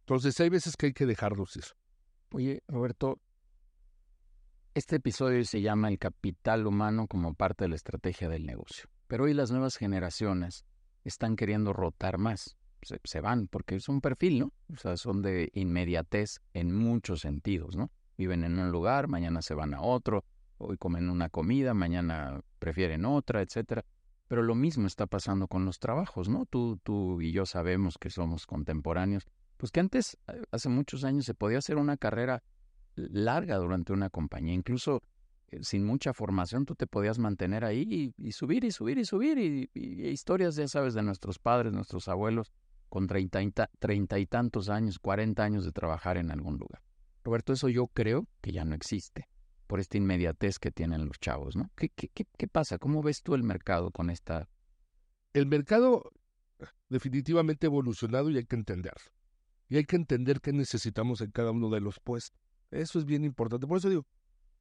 Entonces 0.00 0.38
hay 0.40 0.48
veces 0.48 0.76
que 0.76 0.86
hay 0.86 0.92
que 0.92 1.06
dejarlos 1.06 1.56
ir. 1.56 1.64
Oye, 2.32 2.62
Roberto, 2.66 3.20
este 4.74 4.96
episodio 4.96 5.44
se 5.44 5.60
llama 5.60 5.88
El 5.88 5.98
capital 5.98 6.66
humano 6.66 7.06
como 7.06 7.34
parte 7.34 7.64
de 7.64 7.68
la 7.68 7.76
estrategia 7.76 8.28
del 8.28 8.44
negocio. 8.44 8.88
Pero 9.06 9.24
hoy 9.24 9.34
las 9.34 9.50
nuevas 9.50 9.76
generaciones 9.76 10.64
están 11.04 11.36
queriendo 11.36 11.72
rotar 11.72 12.18
más. 12.18 12.56
Se, 13.04 13.20
van 13.20 13.48
porque 13.48 13.76
es 13.76 13.88
un 13.88 14.00
perfil, 14.00 14.38
¿no? 14.40 14.52
O 14.72 14.76
sea, 14.76 14.96
son 14.96 15.22
de 15.22 15.50
inmediatez 15.54 16.40
en 16.52 16.72
muchos 16.72 17.20
sentidos, 17.20 17.76
¿no? 17.76 17.90
Viven 18.16 18.44
en 18.44 18.58
un 18.58 18.70
lugar, 18.70 19.08
mañana 19.08 19.42
se 19.42 19.54
van 19.54 19.74
a 19.74 19.82
otro, 19.82 20.24
hoy 20.58 20.76
comen 20.76 21.10
una 21.10 21.28
comida, 21.28 21.74
mañana 21.74 22.40
prefieren 22.58 23.04
otra, 23.04 23.42
etcétera. 23.42 23.84
Pero 24.28 24.42
lo 24.42 24.54
mismo 24.54 24.86
está 24.86 25.06
pasando 25.06 25.48
con 25.48 25.64
los 25.64 25.78
trabajos, 25.78 26.28
¿no? 26.28 26.44
Tú, 26.44 26.78
tú 26.82 27.20
y 27.22 27.32
yo 27.32 27.46
sabemos 27.46 27.96
que 27.98 28.10
somos 28.10 28.46
contemporáneos. 28.46 29.26
Pues 29.56 29.72
que 29.72 29.80
antes, 29.80 30.18
eh, 30.28 30.42
hace 30.50 30.68
muchos 30.68 31.04
años, 31.04 31.24
se 31.24 31.34
podía 31.34 31.58
hacer 31.58 31.76
una 31.76 31.96
carrera 31.96 32.42
larga 32.94 33.56
durante 33.56 33.92
una 33.92 34.10
compañía. 34.10 34.52
Incluso 34.52 35.02
eh, 35.48 35.60
sin 35.62 35.84
mucha 35.84 36.12
formación 36.12 36.66
tú 36.66 36.74
te 36.74 36.86
podías 36.86 37.18
mantener 37.18 37.64
ahí 37.64 38.12
y, 38.18 38.32
subir 38.32 38.64
y 38.64 38.70
subir 38.70 38.98
y 38.98 39.06
subir. 39.06 39.38
Y, 39.38 39.70
historias, 40.08 40.56
ya 40.56 40.68
sabes, 40.68 40.92
de 40.92 41.02
nuestros 41.02 41.38
padres, 41.38 41.72
nuestros 41.72 42.08
abuelos, 42.08 42.52
con 42.90 43.04
y, 43.04 43.52
treinta 43.78 44.18
y 44.18 44.26
tantos 44.26 44.68
años, 44.68 44.98
cuarenta 44.98 45.44
años 45.44 45.64
de 45.64 45.72
trabajar 45.72 46.18
en 46.18 46.30
algún 46.30 46.58
lugar. 46.58 46.82
Roberto, 47.24 47.54
eso 47.54 47.68
yo 47.68 47.86
creo 47.88 48.26
que 48.40 48.52
ya 48.52 48.64
no 48.64 48.74
existe 48.74 49.28
por 49.68 49.78
esta 49.78 49.98
inmediatez 49.98 50.58
que 50.58 50.72
tienen 50.72 51.06
los 51.06 51.20
chavos, 51.20 51.54
¿no? 51.54 51.70
¿Qué, 51.76 51.90
qué, 51.90 52.08
qué 52.08 52.48
pasa? 52.48 52.78
¿Cómo 52.78 53.02
ves 53.02 53.22
tú 53.22 53.36
el 53.36 53.44
mercado 53.44 53.92
con 53.92 54.10
esta...? 54.10 54.48
El 55.34 55.46
mercado 55.46 56.10
definitivamente 56.88 57.66
ha 57.66 57.68
evolucionado 57.68 58.30
y 58.30 58.38
hay 58.38 58.46
que 58.46 58.56
entenderlo. 58.56 59.12
Y 59.68 59.76
hay 59.76 59.84
que 59.84 59.96
entender 59.96 60.40
qué 60.40 60.52
necesitamos 60.52 61.20
en 61.20 61.30
cada 61.30 61.50
uno 61.52 61.68
de 61.70 61.80
los 61.80 62.00
puestos. 62.00 62.40
Eso 62.70 62.98
es 62.98 63.04
bien 63.04 63.22
importante. 63.24 63.66
Por 63.66 63.78
eso 63.78 63.90
digo, 63.90 64.06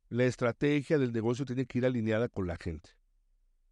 la 0.10 0.26
estrategia 0.26 0.98
del 0.98 1.14
negocio 1.14 1.46
tiene 1.46 1.66
que 1.66 1.80
ir 1.80 1.86
alineada 1.86 2.28
con 2.28 2.46
la 2.46 2.58
gente. 2.58 2.90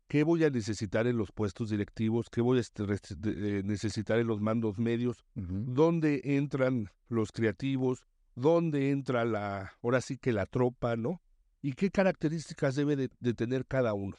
qué 0.08 0.24
voy 0.24 0.44
a 0.44 0.50
necesitar 0.50 1.08
en 1.08 1.18
los 1.18 1.32
puestos 1.32 1.70
directivos, 1.70 2.30
qué 2.30 2.42
voy 2.42 2.60
a 2.60 2.62
eh, 2.62 3.62
necesitar 3.66 4.20
en 4.20 4.28
los 4.28 4.40
mandos 4.40 4.78
medios, 4.78 5.26
dónde 5.34 6.22
entran 6.24 6.90
los 7.10 7.32
creativos, 7.32 8.06
dónde 8.36 8.92
entra 8.92 9.26
la, 9.26 9.74
ahora 9.82 10.02
sí 10.02 10.18
que 10.18 10.34
la 10.34 10.46
tropa, 10.46 10.96
¿no? 10.96 11.22
Y 11.62 11.74
qué 11.74 11.90
características 11.90 12.76
debe 12.76 12.96
de, 12.96 13.34
tener 13.34 13.66
cada 13.66 13.94
uno. 13.94 14.16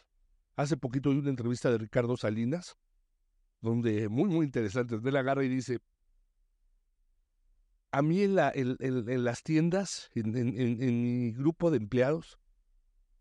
Hace 0.57 0.77
poquito 0.77 1.11
vi 1.11 1.19
una 1.19 1.31
entrevista 1.31 1.71
de 1.71 1.79
Ricardo 1.79 2.17
Salinas, 2.17 2.77
donde 3.61 4.09
muy, 4.09 4.29
muy 4.29 4.47
interesante, 4.47 4.95
donde 4.97 5.11
él 5.11 5.17
agarra 5.17 5.45
y 5.45 5.49
dice, 5.49 5.79
a 7.93 8.03
mí 8.03 8.23
en, 8.23 8.35
la, 8.35 8.51
en, 8.55 9.25
las 9.25 9.43
tiendas, 9.43 10.11
en, 10.15 11.03
mi 11.03 11.33
grupo 11.33 11.71
de 11.71 11.77
empleados, 11.77 12.39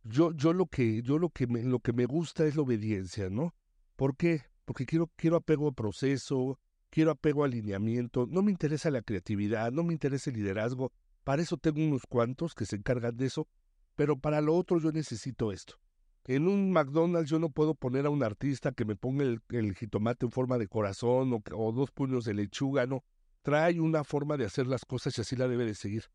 yo, 0.03 0.31
yo 0.33 0.53
lo 0.53 0.67
que, 0.67 1.01
yo 1.01 1.19
lo 1.19 1.29
que 1.29 1.47
me, 1.47 1.63
lo 1.63 1.79
que 1.79 1.93
me 1.93 2.05
gusta 2.05 2.45
es 2.45 2.55
la 2.55 2.63
obediencia, 2.63 3.29
¿no? 3.29 3.53
¿Por 3.95 4.15
qué? 4.15 4.43
Porque 4.65 4.85
quiero, 4.85 5.11
quiero 5.15 5.37
apego 5.37 5.67
al 5.67 5.75
proceso, 5.75 6.59
quiero 6.95 7.11
apego 7.11 7.43
alineamiento, 7.43 8.25
no 8.25 8.41
me 8.41 8.51
interesa 8.51 8.89
la 8.89 9.01
creatividad, 9.01 9.73
no 9.73 9.83
me 9.83 9.91
interesa 9.91 10.29
el 10.29 10.37
liderazgo, 10.37 10.93
para 11.25 11.41
eso 11.41 11.57
tengo 11.57 11.83
unos 11.83 12.03
cuantos 12.07 12.55
que 12.55 12.65
se 12.65 12.77
encargan 12.77 13.17
de 13.17 13.25
eso, 13.25 13.49
pero 13.97 14.17
para 14.17 14.39
lo 14.39 14.55
otro 14.55 14.79
yo 14.79 14.93
necesito 14.93 15.51
esto. 15.51 15.75
En 16.23 16.47
un 16.47 16.71
McDonald's 16.71 17.29
yo 17.29 17.37
no 17.37 17.49
puedo 17.49 17.75
poner 17.75 18.05
a 18.05 18.09
un 18.09 18.23
artista 18.23 18.71
que 18.71 18.85
me 18.85 18.95
ponga 18.95 19.25
el, 19.25 19.75
jitomate 19.75 20.25
en 20.25 20.31
forma 20.31 20.57
de 20.57 20.69
corazón 20.69 21.43
o, 21.51 21.71
dos 21.73 21.91
puños 21.91 22.23
de 22.23 22.33
lechuga, 22.33 22.85
no. 22.85 23.03
Trae 23.41 23.81
una 23.81 24.05
forma 24.05 24.37
de 24.37 24.45
hacer 24.45 24.65
las 24.65 24.85
cosas 24.85 25.17
y 25.17 25.21
así 25.21 25.35
la 25.35 25.49
debe 25.49 25.65
de 25.65 25.75
seguir. 25.75 26.05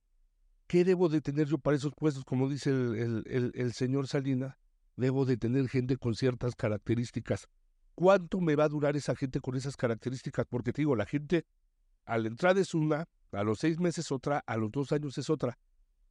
¿Qué 0.66 0.87
debo 0.87 1.10
de 1.10 1.20
tener 1.20 1.46
yo 1.46 1.58
para 1.58 1.76
esos 1.76 1.92
puestos? 1.94 2.25
Como 2.25 2.49
dice 2.49 2.70
el, 2.70 3.72
señor 3.75 4.08
Salina, 4.08 4.56
debo 4.96 5.26
de 5.26 5.37
tener 5.37 5.68
gente 5.68 5.99
con 5.99 6.14
ciertas 6.14 6.54
características. 6.54 7.49
¿Cuánto 8.00 8.40
me 8.40 8.57
va 8.57 8.64
a 8.64 8.69
durar 8.71 8.97
esa 8.97 9.14
gente 9.14 9.40
con 9.40 9.57
esas 9.57 9.76
características? 9.76 10.47
Porque 10.49 10.73
te 10.73 10.80
digo, 10.80 10.97
la 10.97 11.04
gente 11.04 11.45
al 12.07 12.25
entrar 12.25 12.57
es 12.57 12.73
una, 12.73 13.07
a 13.30 13.45
los 13.45 13.59
seis 13.59 13.78
meses 13.78 14.11
otra, 14.11 14.42
a 14.47 14.57
los 14.57 14.73
dos 14.73 14.90
años 14.92 15.19
es 15.19 15.28
otra. 15.28 15.59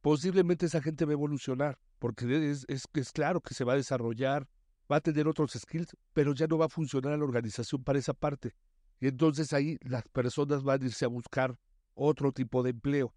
Posiblemente 0.00 0.66
esa 0.66 0.80
gente 0.80 1.04
va 1.04 1.10
a 1.10 1.14
evolucionar, 1.14 1.80
porque 1.98 2.48
es, 2.48 2.64
es, 2.68 2.84
es 2.94 3.10
claro 3.10 3.40
que 3.40 3.54
se 3.54 3.64
va 3.64 3.72
a 3.72 3.76
desarrollar, 3.76 4.46
va 4.88 4.98
a 4.98 5.00
tener 5.00 5.26
otros 5.26 5.50
skills, 5.50 5.96
pero 6.12 6.32
ya 6.32 6.46
no 6.46 6.58
va 6.58 6.66
a 6.66 6.68
funcionar 6.68 7.18
la 7.18 7.24
organización 7.24 7.82
para 7.82 7.98
esa 7.98 8.14
parte. 8.14 8.54
Y 9.00 9.08
entonces 9.08 9.52
ahí 9.52 9.76
las 9.80 10.04
personas 10.10 10.62
van 10.62 10.80
a 10.80 10.84
irse 10.84 11.06
a 11.06 11.08
buscar 11.08 11.58
otro 11.94 12.30
tipo 12.30 12.62
de 12.62 12.70
empleo. 12.70 13.12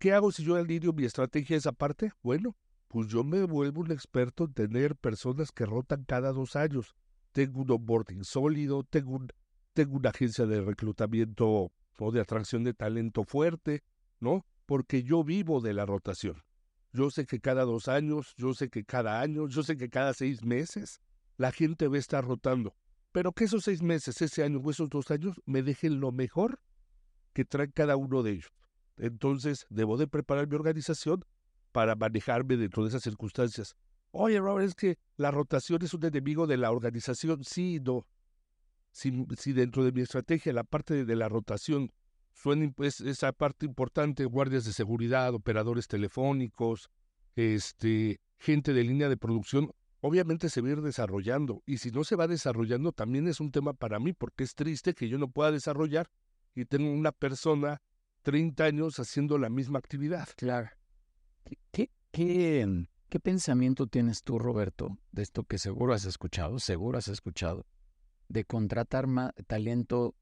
¿Qué 0.00 0.12
hago 0.12 0.32
si 0.32 0.42
yo 0.42 0.56
alineo 0.56 0.92
mi 0.92 1.04
estrategia 1.04 1.54
a 1.54 1.58
esa 1.58 1.72
parte? 1.72 2.10
Bueno, 2.20 2.56
pues 2.88 3.06
yo 3.06 3.22
me 3.22 3.44
vuelvo 3.44 3.82
un 3.82 3.92
experto 3.92 4.42
en 4.42 4.54
tener 4.54 4.96
personas 4.96 5.52
que 5.52 5.66
rotan 5.66 6.02
cada 6.02 6.32
dos 6.32 6.56
años. 6.56 6.96
Tengo 7.34 7.62
un 7.62 7.70
onboarding 7.72 8.22
sólido, 8.22 8.84
tengo, 8.84 9.26
tengo 9.72 9.96
una 9.96 10.10
agencia 10.10 10.46
de 10.46 10.60
reclutamiento 10.60 11.72
o 11.98 12.12
de 12.12 12.20
atracción 12.20 12.62
de 12.62 12.74
talento 12.74 13.24
fuerte, 13.24 13.82
¿no? 14.20 14.46
Porque 14.66 15.02
yo 15.02 15.24
vivo 15.24 15.60
de 15.60 15.74
la 15.74 15.84
rotación. 15.84 16.44
Yo 16.92 17.10
sé 17.10 17.26
que 17.26 17.40
cada 17.40 17.64
dos 17.64 17.88
años, 17.88 18.34
yo 18.36 18.54
sé 18.54 18.70
que 18.70 18.84
cada 18.84 19.20
año, 19.20 19.48
yo 19.48 19.64
sé 19.64 19.76
que 19.76 19.90
cada 19.90 20.14
seis 20.14 20.44
meses 20.44 21.00
la 21.36 21.50
gente 21.50 21.88
va 21.88 21.96
a 21.96 21.98
estar 21.98 22.24
rotando. 22.24 22.76
Pero 23.10 23.32
que 23.32 23.44
esos 23.44 23.64
seis 23.64 23.82
meses, 23.82 24.22
ese 24.22 24.44
año 24.44 24.60
o 24.60 24.70
esos 24.70 24.88
dos 24.88 25.10
años 25.10 25.42
me 25.44 25.64
dejen 25.64 25.98
lo 25.98 26.12
mejor 26.12 26.60
que 27.32 27.44
trae 27.44 27.72
cada 27.72 27.96
uno 27.96 28.22
de 28.22 28.30
ellos. 28.30 28.52
Entonces, 28.96 29.66
debo 29.70 29.96
de 29.96 30.06
preparar 30.06 30.46
mi 30.46 30.54
organización 30.54 31.24
para 31.72 31.96
manejarme 31.96 32.56
dentro 32.56 32.84
de 32.84 32.90
esas 32.90 33.02
circunstancias. 33.02 33.74
Oye, 34.16 34.38
Robert, 34.38 34.68
es 34.68 34.74
que 34.76 34.96
la 35.16 35.32
rotación 35.32 35.82
es 35.82 35.92
un 35.92 36.04
enemigo 36.04 36.46
de 36.46 36.56
la 36.56 36.70
organización. 36.70 37.42
Sí, 37.42 37.80
no. 37.84 38.06
Si, 38.92 39.52
dentro 39.52 39.84
de 39.84 39.90
mi 39.90 40.02
estrategia 40.02 40.52
la 40.52 40.62
parte 40.62 41.04
de, 41.04 41.16
la 41.16 41.28
rotación 41.28 41.90
suena 42.32 42.70
pues, 42.70 43.00
esa 43.00 43.32
parte 43.32 43.66
importante, 43.66 44.24
guardias 44.24 44.64
de 44.66 44.72
seguridad, 44.72 45.34
operadores 45.34 45.88
telefónicos, 45.88 46.90
este, 47.34 48.20
gente 48.38 48.72
de 48.72 48.84
línea 48.84 49.08
de 49.08 49.16
producción, 49.16 49.72
obviamente 49.98 50.48
se 50.48 50.60
va 50.60 50.68
a 50.68 50.72
ir 50.72 50.82
desarrollando. 50.82 51.64
Y 51.66 51.78
si 51.78 51.90
no 51.90 52.04
se 52.04 52.14
va 52.14 52.28
desarrollando, 52.28 52.92
también 52.92 53.26
es 53.26 53.40
un 53.40 53.50
tema 53.50 53.72
para 53.72 53.98
mí, 53.98 54.12
porque 54.12 54.44
es 54.44 54.54
triste 54.54 54.94
que 54.94 55.08
yo 55.08 55.18
no 55.18 55.26
pueda 55.26 55.50
desarrollar 55.50 56.08
y 56.54 56.66
tengo 56.66 56.88
una 56.88 57.10
persona 57.10 57.82
30 58.22 58.62
años 58.62 59.00
haciendo 59.00 59.38
la 59.38 59.48
misma 59.48 59.80
actividad. 59.80 60.28
Claro. 60.36 60.70
¿Qué, 61.72 61.90
qué, 62.12 62.86
qué 63.14 63.20
pensamiento 63.20 63.86
tienes 63.86 64.24
tú, 64.24 64.40
Roberto, 64.40 64.98
de 65.12 65.22
esto 65.22 65.44
que 65.44 65.58
seguro 65.58 65.94
has 65.94 66.04
escuchado, 66.04 66.58
seguro 66.58 66.98
has 66.98 67.06
escuchado, 67.06 67.64
de 68.26 68.44
contratar 68.44 69.06
talento 69.46 70.16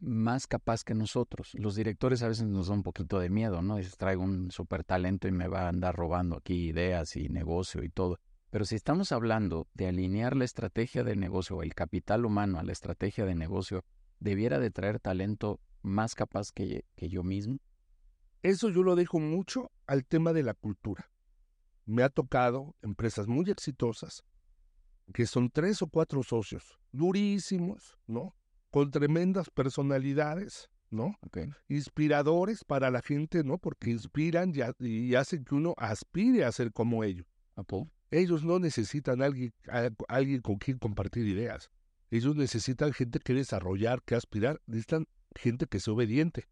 más 0.00 0.48
capaz 0.48 0.82
que 0.82 0.96
nosotros? 0.96 1.52
Los 1.54 1.76
directores 1.76 2.24
a 2.24 2.28
veces 2.28 2.48
nos 2.48 2.66
da 2.66 2.74
un 2.74 2.82
poquito 2.82 3.20
de 3.20 3.30
miedo, 3.30 3.62
¿no? 3.62 3.76
Dices, 3.76 3.96
traigo 3.96 4.24
un 4.24 4.50
super 4.50 4.82
talento 4.82 5.28
y 5.28 5.30
me 5.30 5.46
va 5.46 5.66
a 5.66 5.68
andar 5.68 5.94
robando 5.94 6.38
aquí 6.38 6.66
ideas 6.66 7.14
y 7.14 7.28
negocio 7.28 7.84
y 7.84 7.90
todo. 7.90 8.18
Pero 8.50 8.64
si 8.64 8.74
estamos 8.74 9.12
hablando 9.12 9.68
de 9.74 9.86
alinear 9.86 10.34
la 10.34 10.46
estrategia 10.46 11.04
de 11.04 11.14
negocio 11.14 11.62
el 11.62 11.76
capital 11.76 12.26
humano 12.26 12.58
a 12.58 12.64
la 12.64 12.72
estrategia 12.72 13.24
de 13.24 13.36
negocio, 13.36 13.84
debiera 14.18 14.58
de 14.58 14.72
traer 14.72 14.98
talento 14.98 15.60
más 15.82 16.16
capaz 16.16 16.50
que 16.50 16.82
yo 16.96 17.22
mismo? 17.22 17.58
Eso 18.42 18.68
yo 18.68 18.82
lo 18.82 18.96
dejo 18.96 19.20
mucho 19.20 19.70
al 19.86 20.04
tema 20.04 20.32
de 20.32 20.42
la 20.42 20.54
cultura. 20.54 21.08
Me 21.86 22.02
ha 22.02 22.08
tocado 22.08 22.74
empresas 22.82 23.26
muy 23.26 23.48
exitosas 23.50 24.24
que 25.12 25.26
son 25.26 25.50
tres 25.50 25.82
o 25.82 25.86
cuatro 25.86 26.22
socios, 26.22 26.78
durísimos, 26.92 27.96
¿no? 28.06 28.34
Con 28.70 28.90
tremendas 28.90 29.50
personalidades, 29.50 30.68
¿no? 30.90 31.16
Inspiradores 31.68 32.64
para 32.64 32.90
la 32.90 33.02
gente, 33.02 33.44
¿no? 33.44 33.58
Porque 33.58 33.90
inspiran 33.90 34.52
y, 34.80 35.14
hacen 35.14 35.44
que 35.44 35.54
uno 35.54 35.74
aspire 35.78 36.44
a 36.44 36.52
ser 36.52 36.72
como 36.72 37.04
ellos. 37.04 37.26
Ellos 38.10 38.44
no 38.44 38.58
necesitan 38.58 39.22
alguien, 39.22 39.52
a, 39.68 39.90
alguien 40.08 40.40
con 40.40 40.56
quien 40.56 40.78
compartir 40.78 41.26
ideas. 41.26 41.70
Ellos 42.10 42.36
necesitan 42.36 42.92
gente 42.92 43.18
que 43.18 43.34
desarrollar, 43.34 44.02
que 44.02 44.14
aspirar. 44.14 44.60
Necesitan 44.66 45.06
gente 45.34 45.66
que 45.66 45.80
sea 45.80 45.94
obediente. 45.94 46.48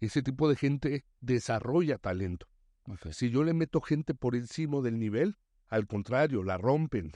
Ese 0.00 0.22
tipo 0.22 0.48
de 0.48 0.56
gente 0.56 1.04
desarrolla 1.20 1.98
talento. 1.98 2.46
Si 3.12 3.30
yo 3.30 3.42
le 3.42 3.52
meto 3.52 3.80
gente 3.80 4.14
por 4.14 4.34
encima 4.34 4.80
del 4.80 4.98
nivel, 4.98 5.36
al 5.68 5.86
contrario, 5.86 6.42
la 6.42 6.58
rompen. 6.58 7.12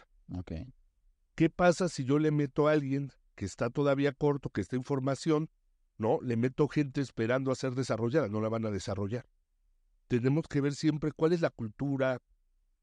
¿Qué 1.34 1.50
pasa 1.50 1.88
si 1.88 2.04
yo 2.04 2.18
le 2.18 2.30
meto 2.30 2.68
a 2.68 2.72
alguien 2.72 3.12
que 3.34 3.44
está 3.44 3.70
todavía 3.70 4.12
corto, 4.12 4.50
que 4.50 4.60
está 4.60 4.76
en 4.76 4.84
formación? 4.84 5.50
No, 5.96 6.18
le 6.22 6.36
meto 6.36 6.68
gente 6.68 7.00
esperando 7.00 7.52
a 7.52 7.56
ser 7.56 7.74
desarrollada, 7.74 8.28
no 8.28 8.40
la 8.40 8.48
van 8.48 8.66
a 8.66 8.70
desarrollar. 8.70 9.26
Tenemos 10.08 10.48
que 10.48 10.60
ver 10.60 10.74
siempre 10.74 11.12
cuál 11.12 11.32
es 11.32 11.40
la 11.40 11.50
cultura, 11.50 12.20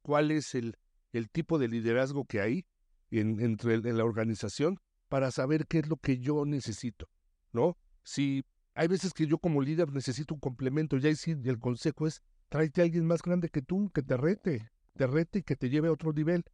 cuál 0.02 0.32
es 0.32 0.56
el, 0.56 0.78
el 1.12 1.30
tipo 1.30 1.60
de 1.60 1.68
liderazgo 1.68 2.26
que 2.26 2.42
hay 2.42 2.66
en, 3.12 3.40
entre 3.40 3.76
en 3.76 3.98
la 3.98 4.06
organización 4.06 4.80
para 5.10 5.32
saber 5.32 5.68
qué 5.68 5.80
es 5.80 5.88
lo 5.88 5.98
que 5.98 6.20
yo 6.20 6.46
necesito, 6.46 7.10
¿no? 7.52 7.78
Si 8.04 8.44
hay 8.76 8.88
veces 8.88 9.14
que 9.14 9.26
yo 9.26 9.40
como 9.40 9.62
líder 9.62 9.92
necesito 9.92 10.34
un 10.34 10.40
complemento, 10.40 10.98
ya 10.98 11.14
sí, 11.16 11.36
el 11.44 11.60
consejo 11.60 12.08
es 12.08 12.22
tráete 12.50 12.82
a 12.82 12.86
alguien 12.86 13.06
más 13.06 13.22
grande 13.22 13.50
que 13.50 13.62
tú, 13.62 13.90
que 13.94 14.02
te 14.02 14.18
rete, 14.18 14.70
te 14.96 15.08
rete 15.08 15.40
y 15.40 15.44
que 15.44 15.56
te 15.56 15.70
lleve 15.70 15.88
a 15.88 15.92
otro 15.92 16.14
nivel. 16.14 16.46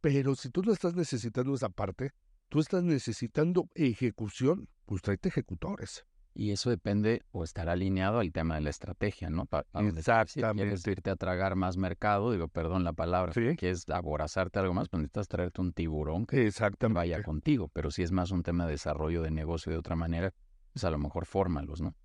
Pero 0.00 0.34
si 0.34 0.50
tú 0.50 0.62
no 0.62 0.72
estás 0.72 0.94
necesitando 0.94 1.54
esa 1.54 1.68
parte, 1.68 2.12
tú 2.48 2.60
estás 2.60 2.82
necesitando 2.82 3.68
ejecución, 3.74 4.68
pues 4.86 5.02
tráete 5.02 5.28
ejecutores. 5.28 6.06
Y 6.32 6.52
eso 6.52 6.70
depende 6.70 7.22
o 7.32 7.42
estar 7.42 7.68
alineado 7.68 8.20
al 8.20 8.32
tema 8.32 8.54
de 8.54 8.60
la 8.60 8.70
estrategia, 8.70 9.30
¿no? 9.30 9.48
Exactamente. 9.74 10.26
Si 10.26 10.40
quieres 10.40 10.86
irte 10.86 11.10
a 11.10 11.16
tragar 11.16 11.56
más 11.56 11.76
mercado, 11.76 12.30
digo, 12.30 12.46
perdón 12.46 12.84
la 12.84 12.92
palabra, 12.92 13.32
¿Sí? 13.32 13.56
quieres 13.56 13.88
aborazarte 13.88 14.60
algo 14.60 14.72
más, 14.72 14.88
pues 14.88 15.00
necesitas 15.00 15.28
traerte 15.28 15.60
un 15.60 15.72
tiburón 15.72 16.26
que 16.26 16.50
vaya 16.90 17.22
contigo. 17.22 17.68
Pero 17.72 17.90
si 17.90 18.02
es 18.02 18.12
más 18.12 18.30
un 18.30 18.44
tema 18.44 18.64
de 18.66 18.72
desarrollo 18.72 19.22
de 19.22 19.32
negocio 19.32 19.72
de 19.72 19.78
otra 19.78 19.96
manera, 19.96 20.32
pues 20.72 20.84
a 20.84 20.90
lo 20.90 20.98
mejor 20.98 21.26
fórmalos, 21.26 21.80
¿no? 21.80 21.96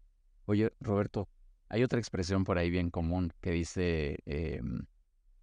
Oye, 0.46 0.72
Roberto, 0.80 1.30
hay 1.70 1.84
otra 1.84 2.00
expresión 2.00 2.44
por 2.44 2.58
ahí 2.58 2.70
bien 2.70 2.90
común 2.90 3.34
que 3.42 3.52
dice, 3.52 4.20
em, 4.26 4.86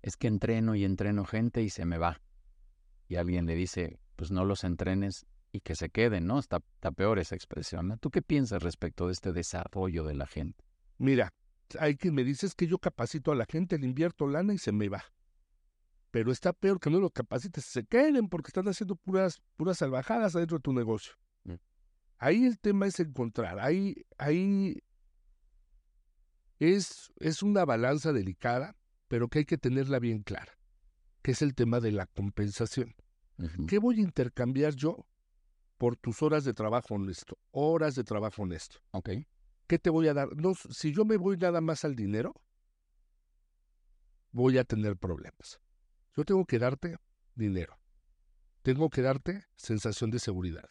es 0.02 0.16
que 0.16 0.28
entreno 0.28 0.74
y 0.74 0.84
entreno 0.84 1.24
gente 1.24 1.62
y 1.62 1.70
se 1.70 1.84
me 1.84 1.98
va. 1.98 2.20
Y 3.08 3.16
alguien 3.16 3.46
le 3.46 3.54
dice, 3.54 3.98
pues 4.16 4.30
no 4.30 4.44
los 4.44 4.64
entrenes 4.64 5.26
y 5.52 5.60
que 5.60 5.74
se 5.74 5.90
queden, 5.90 6.26
¿no? 6.26 6.38
Está, 6.38 6.62
está 6.74 6.92
peor 6.92 7.18
esa 7.18 7.34
expresión. 7.34 7.88
¿no? 7.88 7.96
¿Tú 7.98 8.10
qué 8.10 8.22
piensas 8.22 8.62
respecto 8.62 9.06
de 9.06 9.12
este 9.12 9.32
desarrollo 9.32 10.04
de 10.04 10.14
la 10.14 10.26
gente? 10.26 10.64
Mira, 10.98 11.32
hay 11.78 11.96
quien 11.96 12.14
me 12.14 12.24
dice 12.24 12.48
que 12.56 12.66
yo 12.66 12.78
capacito 12.78 13.32
a 13.32 13.34
la 13.34 13.46
gente, 13.46 13.78
le 13.78 13.86
invierto 13.86 14.26
lana 14.26 14.54
y 14.54 14.58
se 14.58 14.72
me 14.72 14.88
va. 14.88 15.04
Pero 16.10 16.30
está 16.30 16.52
peor 16.52 16.78
que 16.78 16.90
no 16.90 17.00
lo 17.00 17.10
capacites, 17.10 17.64
se 17.64 17.84
queden 17.84 18.28
porque 18.28 18.48
están 18.48 18.68
haciendo 18.68 18.96
puras, 18.96 19.40
puras 19.56 19.78
salvajadas 19.78 20.36
adentro 20.36 20.58
de 20.58 20.62
tu 20.62 20.72
negocio. 20.72 21.14
Ahí 22.18 22.44
el 22.44 22.60
tema 22.60 22.86
es 22.86 23.00
encontrar, 23.00 23.58
ahí, 23.58 24.06
ahí 24.16 24.80
es, 26.70 27.12
es 27.16 27.42
una 27.42 27.64
balanza 27.64 28.12
delicada, 28.12 28.76
pero 29.08 29.28
que 29.28 29.40
hay 29.40 29.44
que 29.44 29.58
tenerla 29.58 29.98
bien 29.98 30.22
clara, 30.22 30.56
que 31.22 31.32
es 31.32 31.42
el 31.42 31.54
tema 31.54 31.80
de 31.80 31.92
la 31.92 32.06
compensación. 32.06 32.94
¿Qué 33.66 33.78
voy 33.78 33.98
a 33.98 34.02
intercambiar 34.02 34.74
yo 34.74 35.06
por 35.78 35.96
tus 35.96 36.22
horas 36.22 36.44
de 36.44 36.54
trabajo 36.54 36.94
honesto? 36.94 37.38
Horas 37.50 37.94
de 37.96 38.04
trabajo 38.04 38.42
honesto. 38.42 38.78
Ok. 38.92 39.10
¿Qué 39.66 39.78
te 39.78 39.90
voy 39.90 40.06
a 40.08 40.14
dar? 40.14 40.36
No, 40.36 40.54
si 40.54 40.92
yo 40.92 41.04
me 41.04 41.16
voy 41.16 41.36
nada 41.36 41.60
más 41.60 41.84
al 41.84 41.96
dinero, 41.96 42.34
voy 44.30 44.58
a 44.58 44.64
tener 44.64 44.96
problemas. 44.96 45.60
Yo 46.16 46.24
tengo 46.24 46.44
que 46.44 46.58
darte 46.58 46.96
dinero. 47.34 47.78
Tengo 48.62 48.90
que 48.90 49.02
darte 49.02 49.44
sensación 49.56 50.10
de 50.10 50.20
seguridad. 50.20 50.70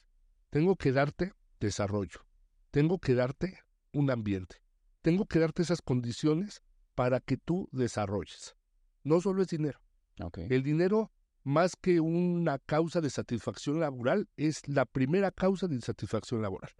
Tengo 0.49 0.75
que 0.75 0.91
darte 0.91 1.33
desarrollo. 1.59 2.25
Tengo 2.69 2.99
que 2.99 3.15
darte 3.15 3.59
un 3.91 4.09
ambiente. 4.11 4.60
Tengo 5.01 5.25
que 5.25 5.39
darte 5.39 5.63
esas 5.63 5.81
condiciones 5.81 6.61
para 6.95 7.19
que 7.19 7.37
tú 7.37 7.67
desarrolles. 7.71 8.55
No 9.03 9.19
solo 9.21 9.41
es 9.41 9.47
dinero. 9.47 9.79
Ok. 10.21 10.39
El 10.49 10.61
dinero, 10.63 11.11
más 11.43 11.75
que 11.75 11.99
una 11.99 12.59
causa 12.59 13.01
de 13.01 13.09
satisfacción 13.09 13.79
laboral, 13.79 14.29
es 14.37 14.67
la 14.67 14.85
primera 14.85 15.31
causa 15.31 15.67
de 15.67 15.75
insatisfacción 15.75 16.41
laboral. 16.41 16.71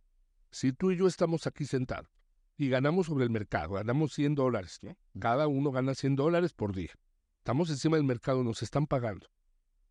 Si 0.51 0.73
tú 0.73 0.91
y 0.91 0.97
yo 0.97 1.07
estamos 1.07 1.47
aquí 1.47 1.65
sentados 1.65 2.09
y 2.57 2.69
ganamos 2.69 3.07
sobre 3.07 3.23
el 3.23 3.31
mercado, 3.31 3.73
ganamos 3.73 4.13
100 4.13 4.35
dólares, 4.35 4.79
¿no? 4.83 4.97
Cada 5.19 5.47
uno 5.47 5.71
gana 5.71 5.95
100 5.95 6.15
dólares 6.15 6.53
por 6.53 6.75
día. 6.75 6.91
Estamos 7.37 7.71
encima 7.71 7.97
del 7.97 8.05
mercado, 8.05 8.43
nos 8.43 8.61
están 8.61 8.85
pagando. 8.85 9.27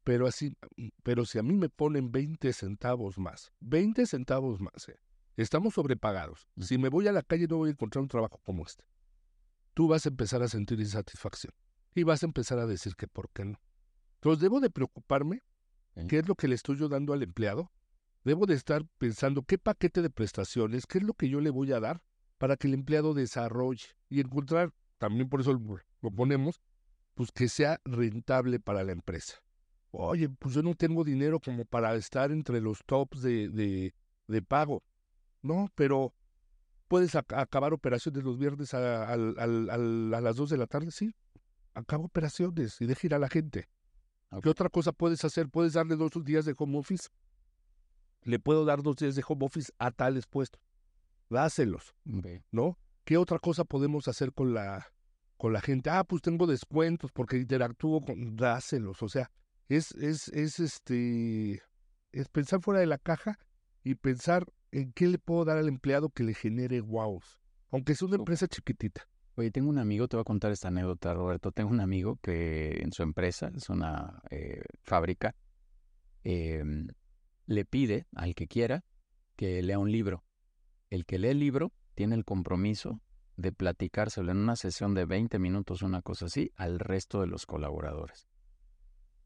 Pero 0.04 0.26
así, 0.26 0.56
pero 1.02 1.25
si 1.25 1.38
a 1.38 1.42
mí 1.42 1.54
me 1.54 1.68
ponen 1.68 2.12
20 2.12 2.52
centavos 2.52 3.18
más, 3.18 3.52
20 3.60 4.06
centavos 4.06 4.60
más, 4.60 4.88
¿eh? 4.88 5.00
Estamos 5.42 5.75
sobrepagados. 5.75 6.49
Si 6.59 6.78
me 6.78 6.88
voy 6.88 7.09
a 7.09 7.12
la 7.12 7.23
calle 7.23 7.47
no 7.49 7.59
voy 7.59 7.70
a 7.70 7.73
encontrar 7.73 8.02
un 8.02 8.09
trabajo 8.09 8.40
como 8.44 8.64
este. 8.64 8.85
Tú 9.75 9.88
vas 9.88 10.06
a 10.06 10.09
empezar 10.09 10.42
a 10.42 10.49
sentir 10.49 10.80
insatisfacción 10.80 11.54
y 11.94 12.02
vas 12.02 12.23
a 12.23 12.26
empezar 12.26 12.59
a 12.59 12.66
decir 12.66 12.94
que 12.97 13.09
por 13.09 13.30
qué 13.30 13.44
no. 13.44 13.61
Entonces 14.16 14.40
debo 14.42 14.61
de 14.61 14.70
preocuparme 14.70 15.42
qué 16.09 16.18
es 16.18 16.28
lo 16.28 16.35
que 16.35 16.49
le 16.49 16.54
estoy 16.54 16.76
yo 16.76 16.88
dando 16.88 17.12
al 17.12 17.23
empleado. 17.23 17.70
Debo 18.25 18.47
de 18.47 18.54
estar 18.54 18.85
pensando 18.99 19.42
qué 19.42 19.56
paquete 19.56 20.02
de 20.02 20.11
prestaciones, 20.11 20.87
qué 20.87 20.99
es 20.99 21.04
lo 21.04 21.14
que 21.14 21.28
yo 21.28 21.40
le 21.40 21.50
voy 21.50 21.73
a 21.73 21.80
dar 21.80 22.02
para 22.37 22.56
que 22.56 22.68
el 22.68 22.75
empleado 22.75 23.14
desarrolle 23.14 23.87
y 24.09 24.20
encontrar, 24.20 24.73
también 24.99 25.28
por 25.28 25.40
eso 25.40 25.52
lo, 25.52 25.78
lo 26.02 26.11
ponemos, 26.11 26.61
pues 27.14 27.32
que 27.32 27.49
sea 27.49 27.80
rentable 27.85 28.61
para 28.61 28.85
la 28.85 28.92
empresa. 28.92 29.35
Oye, 29.90 30.28
pues 30.28 30.54
yo 30.54 30.62
no 30.62 30.75
tengo 30.75 31.04
dinero 31.04 31.40
como 31.40 31.64
para 31.64 31.94
estar 31.94 32.30
entre 32.30 32.61
los 32.61 32.85
tops 32.87 33.23
de, 33.23 33.49
de, 33.49 33.94
de 34.28 34.42
pago. 34.42 34.82
No, 35.42 35.68
pero 35.75 36.14
puedes 36.88 37.14
ac- 37.14 37.37
acabar 37.38 37.73
operaciones 37.73 38.23
los 38.25 38.38
viernes 38.38 38.75
a, 38.75 39.16
las 39.16 40.37
2 40.37 40.50
de 40.50 40.56
la 40.56 40.66
tarde, 40.66 40.90
sí. 40.90 41.14
Acaba 41.75 42.04
operaciones 42.04 42.80
y 42.80 42.87
deja 42.87 43.06
ir 43.06 43.14
a 43.14 43.18
la 43.18 43.28
gente. 43.28 43.68
¿Qué 44.42 44.49
otra 44.49 44.68
cosa 44.68 44.92
puedes 44.92 45.25
hacer? 45.25 45.49
Puedes 45.49 45.73
darle 45.73 45.97
dos 45.97 46.11
días 46.25 46.44
de 46.44 46.54
home 46.56 46.78
office. 46.78 47.09
Le 48.23 48.38
puedo 48.38 48.64
dar 48.64 48.82
dos 48.82 48.97
días 48.97 49.14
de 49.14 49.25
home 49.26 49.47
office 49.47 49.73
a 49.78 49.90
tales 49.90 50.26
puestos. 50.26 50.61
Dáselos. 51.28 51.94
¿no? 52.50 52.78
¿Qué 53.04 53.16
otra 53.16 53.38
cosa 53.38 53.64
podemos 53.64 54.09
hacer 54.09 54.32
con 54.32 54.52
la, 54.54 54.92
con 55.37 55.52
la 55.52 55.61
gente? 55.61 55.90
Ah, 55.90 56.04
pues 56.04 56.23
tengo 56.23 56.47
descuentos 56.47 57.11
porque 57.12 57.38
interactúo 57.38 58.00
con... 58.00 58.37
Dáselos. 58.37 59.02
O 59.02 59.09
sea, 59.09 59.30
es, 59.68 59.92
es, 59.92 60.28
es 60.28 60.61
este... 60.61 61.62
Es 62.12 62.28
pensar 62.28 62.61
fuera 62.61 62.80
de 62.80 62.87
la 62.87 62.99
caja 62.99 63.38
y 63.82 63.94
pensar 63.94 64.46
en 64.72 64.92
qué 64.92 65.06
le 65.06 65.18
puedo 65.18 65.44
dar 65.44 65.58
al 65.58 65.68
empleado 65.68 66.10
que 66.10 66.22
le 66.22 66.34
genere 66.34 66.80
wows. 66.80 67.40
Aunque 67.70 67.94
sea 67.94 68.08
una 68.08 68.16
empresa 68.16 68.46
chiquitita. 68.46 69.08
Oye, 69.37 69.50
tengo 69.50 69.70
un 69.70 69.78
amigo, 69.78 70.08
te 70.08 70.16
voy 70.16 70.22
a 70.22 70.25
contar 70.25 70.52
esta 70.52 70.68
anécdota, 70.68 71.14
Roberto. 71.14 71.52
Tengo 71.52 71.70
un 71.70 71.80
amigo 71.80 72.16
que 72.16 72.80
en 72.82 72.92
su 72.92 73.02
empresa, 73.02 73.50
es 73.54 73.68
una 73.70 74.20
eh, 74.30 74.62
fábrica, 74.82 75.34
em, 76.25 76.88
le 77.46 77.64
pide 77.64 78.06
al 78.14 78.34
que 78.34 78.49
quiera 78.49 78.84
que 79.37 79.62
lea 79.62 79.78
un 79.78 79.90
libro. 79.90 80.25
El 80.90 81.06
que 81.06 81.18
lee 81.18 81.28
el 81.28 81.38
libro 81.38 81.72
tiene 81.94 82.16
el 82.16 82.25
compromiso 82.25 83.00
de 83.37 83.52
platicárselo 83.52 84.30
en 84.32 84.38
una 84.38 84.56
sesión 84.56 84.94
de 84.94 85.06
20 85.06 85.38
minutos, 85.38 85.83
una 85.83 86.02
cosa 86.02 86.26
así, 86.26 86.52
al 86.57 86.78
resto 86.78 87.20
de 87.20 87.26
los 87.26 87.46
colaboradores. 87.46 88.28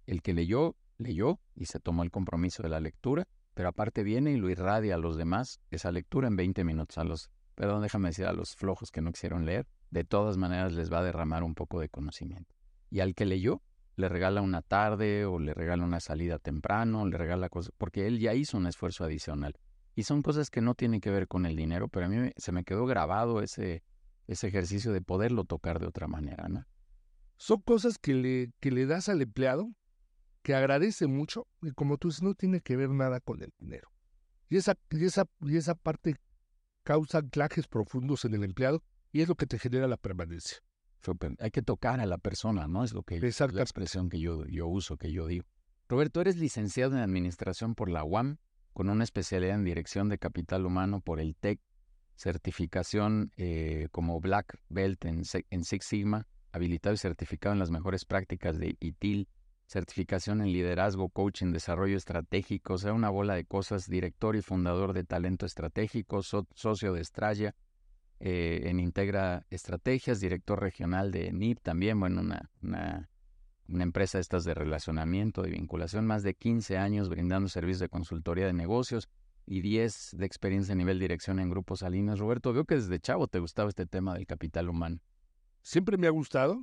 El 0.06 0.22
que 0.22 0.34
leyó, 0.34 0.76
leyó 0.98 1.40
y 1.56 1.66
se 1.66 1.80
tomó 1.80 2.02
el 2.02 2.10
compromiso 2.10 2.62
de 2.62 2.68
la 2.68 2.80
lectura, 2.80 3.26
pero 3.54 3.68
aparte 3.68 4.02
viene 4.02 4.32
y 4.32 4.36
lo 4.36 4.50
irradia 4.50 4.96
a 4.96 4.98
los 4.98 5.16
demás 5.16 5.60
esa 5.70 5.92
lectura 5.92 6.28
en 6.28 6.36
20 6.36 6.64
minutos. 6.64 6.98
A 6.98 7.04
los, 7.04 7.30
perdón, 7.54 7.82
déjame 7.82 8.08
decir, 8.08 8.26
a 8.26 8.32
los 8.32 8.56
flojos 8.56 8.90
que 8.90 9.00
no 9.00 9.12
quisieron 9.12 9.46
leer, 9.46 9.66
de 9.90 10.04
todas 10.04 10.36
maneras 10.36 10.72
les 10.72 10.92
va 10.92 10.98
a 10.98 11.04
derramar 11.04 11.44
un 11.44 11.54
poco 11.54 11.80
de 11.80 11.88
conocimiento. 11.88 12.54
Y 12.90 13.00
al 13.00 13.14
que 13.14 13.24
leyó, 13.24 13.62
le 13.96 14.08
regala 14.08 14.42
una 14.42 14.60
tarde 14.60 15.24
o 15.24 15.38
le 15.38 15.54
regala 15.54 15.84
una 15.84 16.00
salida 16.00 16.38
temprano, 16.38 17.06
le 17.06 17.16
regala 17.16 17.48
cosas, 17.48 17.72
porque 17.78 18.06
él 18.06 18.18
ya 18.18 18.34
hizo 18.34 18.56
un 18.58 18.66
esfuerzo 18.66 19.04
adicional. 19.04 19.54
Y 19.94 20.02
son 20.02 20.22
cosas 20.22 20.50
que 20.50 20.60
no 20.60 20.74
tienen 20.74 21.00
que 21.00 21.10
ver 21.10 21.28
con 21.28 21.46
el 21.46 21.54
dinero, 21.54 21.88
pero 21.88 22.06
a 22.06 22.08
mí 22.08 22.32
se 22.36 22.50
me 22.50 22.64
quedó 22.64 22.86
grabado 22.86 23.40
ese, 23.40 23.84
ese 24.26 24.48
ejercicio 24.48 24.92
de 24.92 25.00
poderlo 25.00 25.44
tocar 25.44 25.78
de 25.78 25.86
otra 25.86 26.08
manera, 26.08 26.48
¿no? 26.48 26.66
Son 27.36 27.60
cosas 27.60 27.98
que 27.98 28.14
le, 28.14 28.52
que 28.60 28.70
le 28.70 28.86
das 28.86 29.08
al 29.08 29.22
empleado 29.22 29.70
que 30.44 30.54
agradece 30.54 31.06
mucho 31.06 31.48
y 31.62 31.72
como 31.72 31.96
tú 31.96 32.08
dices, 32.08 32.22
no 32.22 32.34
tiene 32.34 32.60
que 32.60 32.76
ver 32.76 32.90
nada 32.90 33.18
con 33.18 33.42
el 33.42 33.50
dinero. 33.58 33.88
Y 34.50 34.58
esa, 34.58 34.76
y 34.90 35.04
esa, 35.06 35.26
y 35.40 35.56
esa 35.56 35.74
parte 35.74 36.16
causa 36.82 37.18
anclajes 37.18 37.66
profundos 37.66 38.26
en 38.26 38.34
el 38.34 38.44
empleado 38.44 38.84
y 39.10 39.22
es 39.22 39.28
lo 39.28 39.36
que 39.36 39.46
te 39.46 39.58
genera 39.58 39.88
la 39.88 39.96
permanencia. 39.96 40.58
Hay 41.40 41.50
que 41.50 41.62
tocar 41.62 41.98
a 41.98 42.06
la 42.06 42.18
persona, 42.18 42.68
¿no? 42.68 42.84
Es 42.84 42.92
lo 42.92 43.02
que 43.02 43.16
es 43.16 43.40
la 43.40 43.62
expresión 43.62 44.10
que 44.10 44.20
yo, 44.20 44.44
yo 44.46 44.66
uso, 44.66 44.98
que 44.98 45.12
yo 45.12 45.26
digo. 45.26 45.46
Roberto, 45.88 46.20
eres 46.20 46.36
licenciado 46.36 46.92
en 46.94 47.02
Administración 47.02 47.74
por 47.74 47.90
la 47.90 48.04
UAM, 48.04 48.36
con 48.74 48.90
una 48.90 49.04
especialidad 49.04 49.54
en 49.54 49.64
Dirección 49.64 50.10
de 50.10 50.18
Capital 50.18 50.66
Humano 50.66 51.00
por 51.00 51.20
el 51.20 51.36
TEC, 51.36 51.60
certificación 52.16 53.32
eh, 53.36 53.88
como 53.92 54.20
Black 54.20 54.58
Belt 54.68 55.04
en, 55.06 55.22
en 55.50 55.64
Six 55.64 55.86
Sigma, 55.86 56.26
habilitado 56.52 56.94
y 56.94 56.98
certificado 56.98 57.54
en 57.54 57.58
las 57.58 57.70
mejores 57.70 58.04
prácticas 58.04 58.58
de 58.58 58.76
ITIL, 58.80 59.28
certificación 59.74 60.40
en 60.40 60.52
liderazgo, 60.52 61.08
coaching, 61.08 61.50
desarrollo 61.50 61.96
estratégico, 61.96 62.74
o 62.74 62.78
sea, 62.78 62.92
una 62.92 63.10
bola 63.10 63.34
de 63.34 63.44
cosas, 63.44 63.88
director 63.88 64.36
y 64.36 64.40
fundador 64.40 64.92
de 64.92 65.02
Talento 65.02 65.46
Estratégico, 65.46 66.22
so- 66.22 66.46
socio 66.54 66.92
de 66.92 67.00
Estrella, 67.00 67.56
eh, 68.20 68.62
en 68.66 68.78
Integra 68.78 69.44
Estrategias, 69.50 70.20
director 70.20 70.60
regional 70.60 71.10
de 71.10 71.32
NIP 71.32 71.58
también, 71.60 71.98
bueno, 71.98 72.20
una, 72.20 72.52
una, 72.62 73.08
empresa 73.82 74.20
estas 74.20 74.44
de 74.44 74.54
relacionamiento, 74.54 75.42
de 75.42 75.50
vinculación, 75.50 76.06
más 76.06 76.22
de 76.22 76.34
15 76.34 76.78
años 76.78 77.08
brindando 77.08 77.48
servicios 77.48 77.80
de 77.80 77.88
consultoría 77.88 78.46
de 78.46 78.52
negocios 78.52 79.08
y 79.44 79.60
10 79.60 80.10
de 80.12 80.24
experiencia 80.24 80.74
a 80.74 80.76
nivel 80.76 81.00
dirección 81.00 81.40
en 81.40 81.50
grupos 81.50 81.80
salinos. 81.80 82.20
Roberto, 82.20 82.52
veo 82.52 82.64
que 82.64 82.76
desde 82.76 83.00
chavo 83.00 83.26
te 83.26 83.40
gustaba 83.40 83.70
este 83.70 83.86
tema 83.86 84.14
del 84.14 84.26
capital 84.26 84.68
humano. 84.68 85.00
Siempre 85.62 85.96
me 85.96 86.06
ha 86.06 86.10
gustado 86.10 86.62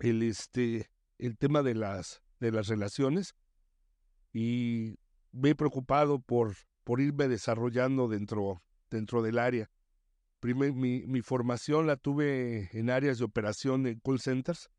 el, 0.00 0.24
este, 0.24 0.90
el 1.20 1.36
tema 1.36 1.62
de 1.62 1.74
las, 1.74 2.22
de 2.40 2.52
las 2.52 2.68
relaciones 2.68 3.34
y 4.32 4.98
me 5.32 5.50
he 5.50 5.54
preocupado 5.54 6.20
por, 6.20 6.54
por 6.84 7.00
irme 7.00 7.28
desarrollando 7.28 8.08
dentro, 8.08 8.62
dentro 8.90 9.22
del 9.22 9.38
área. 9.38 9.70
Primer, 10.40 10.72
mi, 10.72 11.06
mi 11.06 11.20
formación 11.20 11.86
la 11.86 11.96
tuve 11.96 12.70
en 12.72 12.90
áreas 12.90 13.18
de 13.18 13.24
operación 13.24 13.86
en 13.86 14.00
call 14.00 14.20
centers, 14.20 14.70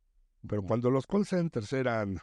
pero 0.47 0.63
cuando 0.63 0.89
los 0.89 1.06
call 1.06 1.25
centers 1.25 1.71
eran, 1.73 2.17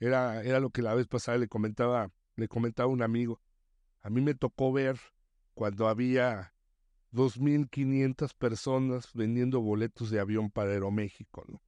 era, 0.00 0.42
era 0.42 0.58
lo 0.58 0.70
que 0.70 0.82
la 0.82 0.94
vez 0.94 1.06
pasada 1.06 1.38
le 1.38 1.48
comentaba, 1.48 2.10
le 2.36 2.48
comentaba 2.48 2.88
un 2.88 3.02
amigo. 3.02 3.40
A 4.00 4.10
mí 4.10 4.20
me 4.22 4.34
tocó 4.34 4.72
ver 4.72 4.98
cuando 5.54 5.86
había 5.86 6.54
2.500 7.12 8.34
personas 8.36 9.10
vendiendo 9.12 9.60
boletos 9.60 10.10
de 10.10 10.18
avión 10.18 10.50
para 10.50 10.70
Aeroméxico, 10.70 11.44
¿no? 11.46 11.62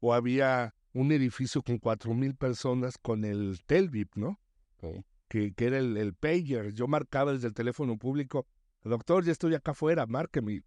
O 0.00 0.12
había 0.12 0.74
un 0.92 1.12
edificio 1.12 1.62
con 1.62 1.78
4.000 1.78 2.34
personas 2.36 2.98
con 2.98 3.24
el 3.24 3.60
Telvip, 3.66 4.14
¿no? 4.16 4.38
Ok. 4.80 5.04
Que, 5.28 5.52
que 5.54 5.66
era 5.66 5.78
el, 5.78 5.96
el 5.96 6.12
pager. 6.14 6.74
Yo 6.74 6.86
marcaba 6.86 7.32
desde 7.32 7.48
el 7.48 7.54
teléfono 7.54 7.96
público, 7.96 8.46
doctor, 8.84 9.24
ya 9.24 9.32
estoy 9.32 9.54
acá 9.54 9.70
afuera, 9.70 10.06
márqueme. 10.06 10.62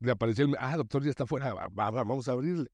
Le 0.00 0.10
aparecía 0.12 0.44
el, 0.44 0.54
ah, 0.58 0.76
doctor, 0.76 1.02
ya 1.04 1.10
está 1.10 1.24
afuera, 1.24 1.52
va- 1.54 1.68
va- 1.68 1.90
vamos 1.90 2.28
a 2.28 2.32
abrirle. 2.32 2.68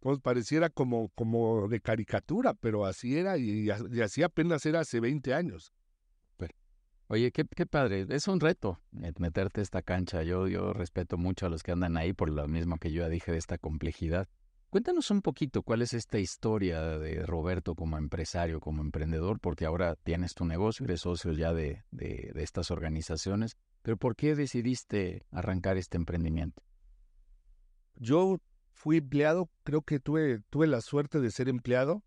Entonces 0.00 0.20
pareciera 0.22 0.68
como, 0.70 1.08
como 1.14 1.68
de 1.68 1.80
caricatura, 1.80 2.54
pero 2.54 2.84
así 2.84 3.16
era 3.16 3.38
y, 3.38 3.68
y 3.90 4.00
así 4.00 4.22
apenas 4.22 4.64
era 4.66 4.80
hace 4.80 5.00
20 5.00 5.34
años. 5.34 5.72
Oye, 7.10 7.32
qué, 7.32 7.46
qué 7.46 7.64
padre, 7.64 8.06
es 8.10 8.28
un 8.28 8.38
reto 8.38 8.78
meterte 9.18 9.60
a 9.60 9.62
esta 9.62 9.80
cancha. 9.80 10.22
Yo, 10.24 10.46
yo 10.46 10.74
respeto 10.74 11.16
mucho 11.16 11.46
a 11.46 11.48
los 11.48 11.62
que 11.62 11.72
andan 11.72 11.96
ahí 11.96 12.12
por 12.12 12.28
lo 12.28 12.46
mismo 12.48 12.76
que 12.76 12.92
yo 12.92 13.00
ya 13.02 13.08
dije 13.08 13.32
de 13.32 13.38
esta 13.38 13.56
complejidad. 13.56 14.28
Cuéntanos 14.70 15.10
un 15.10 15.22
poquito 15.22 15.62
cuál 15.62 15.80
es 15.80 15.94
esta 15.94 16.18
historia 16.18 16.98
de 16.98 17.24
Roberto 17.24 17.74
como 17.74 17.96
empresario, 17.96 18.60
como 18.60 18.82
emprendedor, 18.82 19.40
porque 19.40 19.64
ahora 19.64 19.96
tienes 19.96 20.34
tu 20.34 20.44
negocio, 20.44 20.84
eres 20.84 21.00
socio 21.00 21.32
ya 21.32 21.54
de, 21.54 21.84
de, 21.90 22.32
estas 22.34 22.70
organizaciones, 22.70 23.56
pero 23.80 23.96
¿por 23.96 24.14
qué 24.14 24.34
decidiste 24.34 25.24
arrancar 25.30 25.78
este 25.78 25.96
emprendimiento? 25.96 26.62
Yo 27.96 28.40
fui 28.74 28.98
empleado, 28.98 29.48
creo 29.64 29.80
que 29.80 30.00
tuve, 30.00 30.40
tuve 30.50 30.66
la 30.66 30.82
suerte 30.82 31.18
de 31.18 31.30
ser 31.30 31.48
empleado 31.48 32.04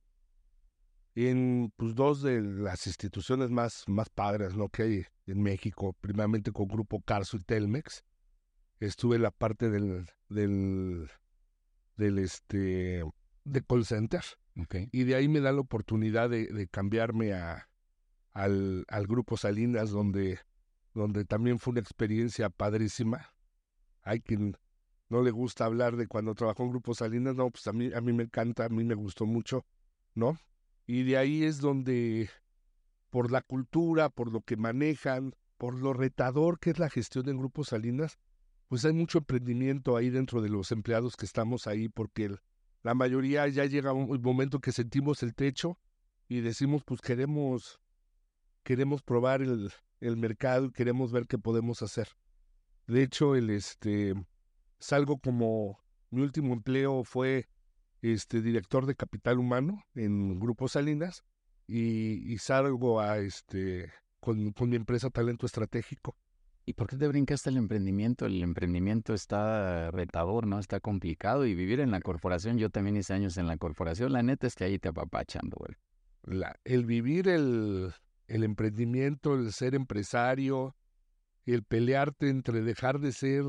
en 1.15 1.74
pues, 1.78 1.95
dos 1.95 2.21
de 2.21 2.41
las 2.41 2.86
instituciones 2.86 3.50
más, 3.50 3.86
más 3.88 4.10
padres 4.10 4.56
¿no? 4.56 4.69
que 4.69 4.84
hay 4.84 5.06
en 5.26 5.41
México, 5.41 5.95
primeramente 6.00 6.52
con 6.52 6.67
Grupo 6.67 7.02
Carso 7.02 7.38
y 7.38 7.43
Telmex. 7.43 8.04
Estuve 8.80 9.15
en 9.15 9.24
la 9.24 9.32
parte 9.32 9.69
del, 9.71 10.06
del, 10.30 11.10
del 11.97 12.19
este, 12.19 13.04
de 13.43 13.62
call 13.63 13.86
center. 13.86 14.23
Y 14.91 15.04
de 15.04 15.15
ahí 15.15 15.27
me 15.27 15.39
da 15.39 15.51
la 15.51 15.62
oportunidad 15.62 16.30
de, 16.30 16.67
cambiarme 16.69 17.34
a, 17.34 17.69
al, 18.34 18.86
al, 18.89 19.08
Grupo 19.08 19.38
Salinas, 19.38 19.91
donde, 19.91 20.39
donde 20.93 21.25
también 21.25 21.58
fue 21.58 21.71
una 21.71 21.80
experiencia 21.80 22.49
padrísima. 22.49 23.34
Hay 24.04 24.21
quien 24.21 24.58
no 25.10 25.21
le 25.21 25.32
gusta 25.32 25.65
hablar 25.65 25.95
de 25.97 26.08
cuando 26.08 26.36
trabajó 26.36 26.63
en 26.63 26.69
Grupo 26.69 26.93
Salinas, 26.93 27.36
no, 27.36 27.49
pues 27.49 27.67
a 27.67 27.73
mí, 27.73 27.91
a 27.93 28.01
mí 28.01 28.13
me 28.13 28.23
encanta, 28.23 28.65
a 28.65 28.69
mí 28.69 28.84
me 28.84 28.95
gustó 28.95 29.25
mucho, 29.25 29.65
¿no? 30.15 30.38
Y 30.88 31.04
de 31.04 31.17
ahí 31.17 31.43
es 31.43 31.60
donde, 31.60 32.30
por 33.10 33.32
la 33.32 33.41
cultura, 33.41 34.10
por 34.10 34.32
lo 34.32 34.41
que 34.41 34.58
manejan, 34.58 35.36
por 35.58 35.75
lo 35.75 35.93
retador 35.93 36.60
que 36.60 36.71
es 36.71 36.80
la 36.80 36.89
gestión 36.89 37.30
en 37.30 37.38
Grupo 37.38 37.63
Salinas, 37.63 38.19
pues 38.71 38.86
hay 38.86 38.93
mucho 38.93 39.17
emprendimiento 39.17 39.97
ahí 39.97 40.10
dentro 40.10 40.41
de 40.41 40.47
los 40.47 40.71
empleados 40.71 41.17
que 41.17 41.25
estamos 41.25 41.67
ahí, 41.67 41.89
porque 41.89 42.34
la 42.84 42.93
mayoría 42.93 43.45
ya 43.49 43.65
llega 43.65 43.91
un 43.91 44.21
momento 44.21 44.62
que 44.62 44.71
sentimos 44.71 45.23
el 45.23 45.36
techo 45.36 45.77
y 46.29 46.39
decimos, 46.39 46.81
pues 46.86 47.01
queremos, 47.01 47.81
queremos 48.63 49.01
probar 49.01 49.41
el, 49.41 49.73
el 49.99 50.15
mercado 50.15 50.67
y 50.67 50.71
queremos 50.71 51.12
ver 51.12 51.27
qué 51.27 51.38
podemos 51.38 51.81
hacer. 51.81 52.07
De 52.88 53.03
hecho, 53.03 53.36
el 53.36 53.49
este 53.49 54.13
salgo 54.79 55.17
como 55.17 55.77
mi 56.10 56.21
último 56.21 56.53
empleo 56.53 57.03
fue 57.03 57.49
este 58.01 58.41
director 58.41 58.86
de 58.86 58.95
capital 58.95 59.39
humano 59.39 59.84
en 59.95 60.39
Grupo 60.39 60.69
Salinas 60.69 61.25
y, 61.67 62.38
salgo 62.38 63.01
a 63.01 63.17
este 63.17 63.91
con, 64.21 64.53
mi 64.69 64.75
empresa 64.77 65.10
Talento 65.10 65.45
Estratégico. 65.45 66.15
¿Y 66.65 66.74
por 66.74 66.88
qué 66.88 66.95
te 66.95 67.08
brincaste 67.08 67.50
el 67.50 67.58
emprendimiento? 67.58 68.26
El 68.26 68.41
emprendimiento 68.43 69.13
está 69.13 69.89
retador, 69.91 70.45
¿no? 70.45 70.60
Está 70.60 70.80
complicado 70.80 71.45
y 71.45 71.56
vivir 71.56 71.80
en 71.80 71.91
la 71.91 72.02
corporación, 72.02 72.58
yo 72.58 72.69
también 72.69 72.97
hice 72.97 73.13
años 73.13 73.38
en 73.38 73.47
la 73.47 73.58
corporación, 73.58 74.13
la 74.13 74.21
neta 74.21 74.47
es 74.47 74.56
que 74.56 74.65
ahí 74.65 74.78
te 74.78 74.89
apapachando, 74.89 75.58
güey. 75.58 76.45
El 76.63 76.86
vivir 76.86 77.28
el, 77.28 77.93
el 78.28 78.43
emprendimiento, 78.43 79.34
el 79.34 79.52
ser 79.52 79.74
empresario, 79.74 80.76
el 81.45 81.63
pelearte 81.63 82.30
entre 82.30 82.62
dejar 82.62 83.00
de 83.00 83.12
ser 83.12 83.43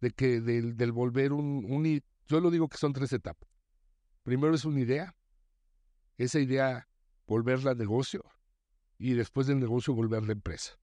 de 0.00 0.10
que 0.10 0.40
del, 0.40 0.76
del 0.76 0.92
volver 0.92 1.32
un, 1.32 1.64
un, 1.68 2.02
yo 2.26 2.40
lo 2.40 2.50
digo 2.50 2.68
que 2.68 2.78
son 2.78 2.92
tres 2.92 3.12
etapas. 3.12 3.48
Primero 4.22 4.54
es 4.54 4.64
una 4.64 4.80
idea, 4.80 5.14
esa 6.16 6.40
idea 6.40 6.88
volverla 7.26 7.74
negocio 7.74 8.24
y 8.98 9.14
después 9.14 9.46
del 9.46 9.60
negocio 9.60 9.94
volverla 9.94 10.32
empresa. 10.32 10.78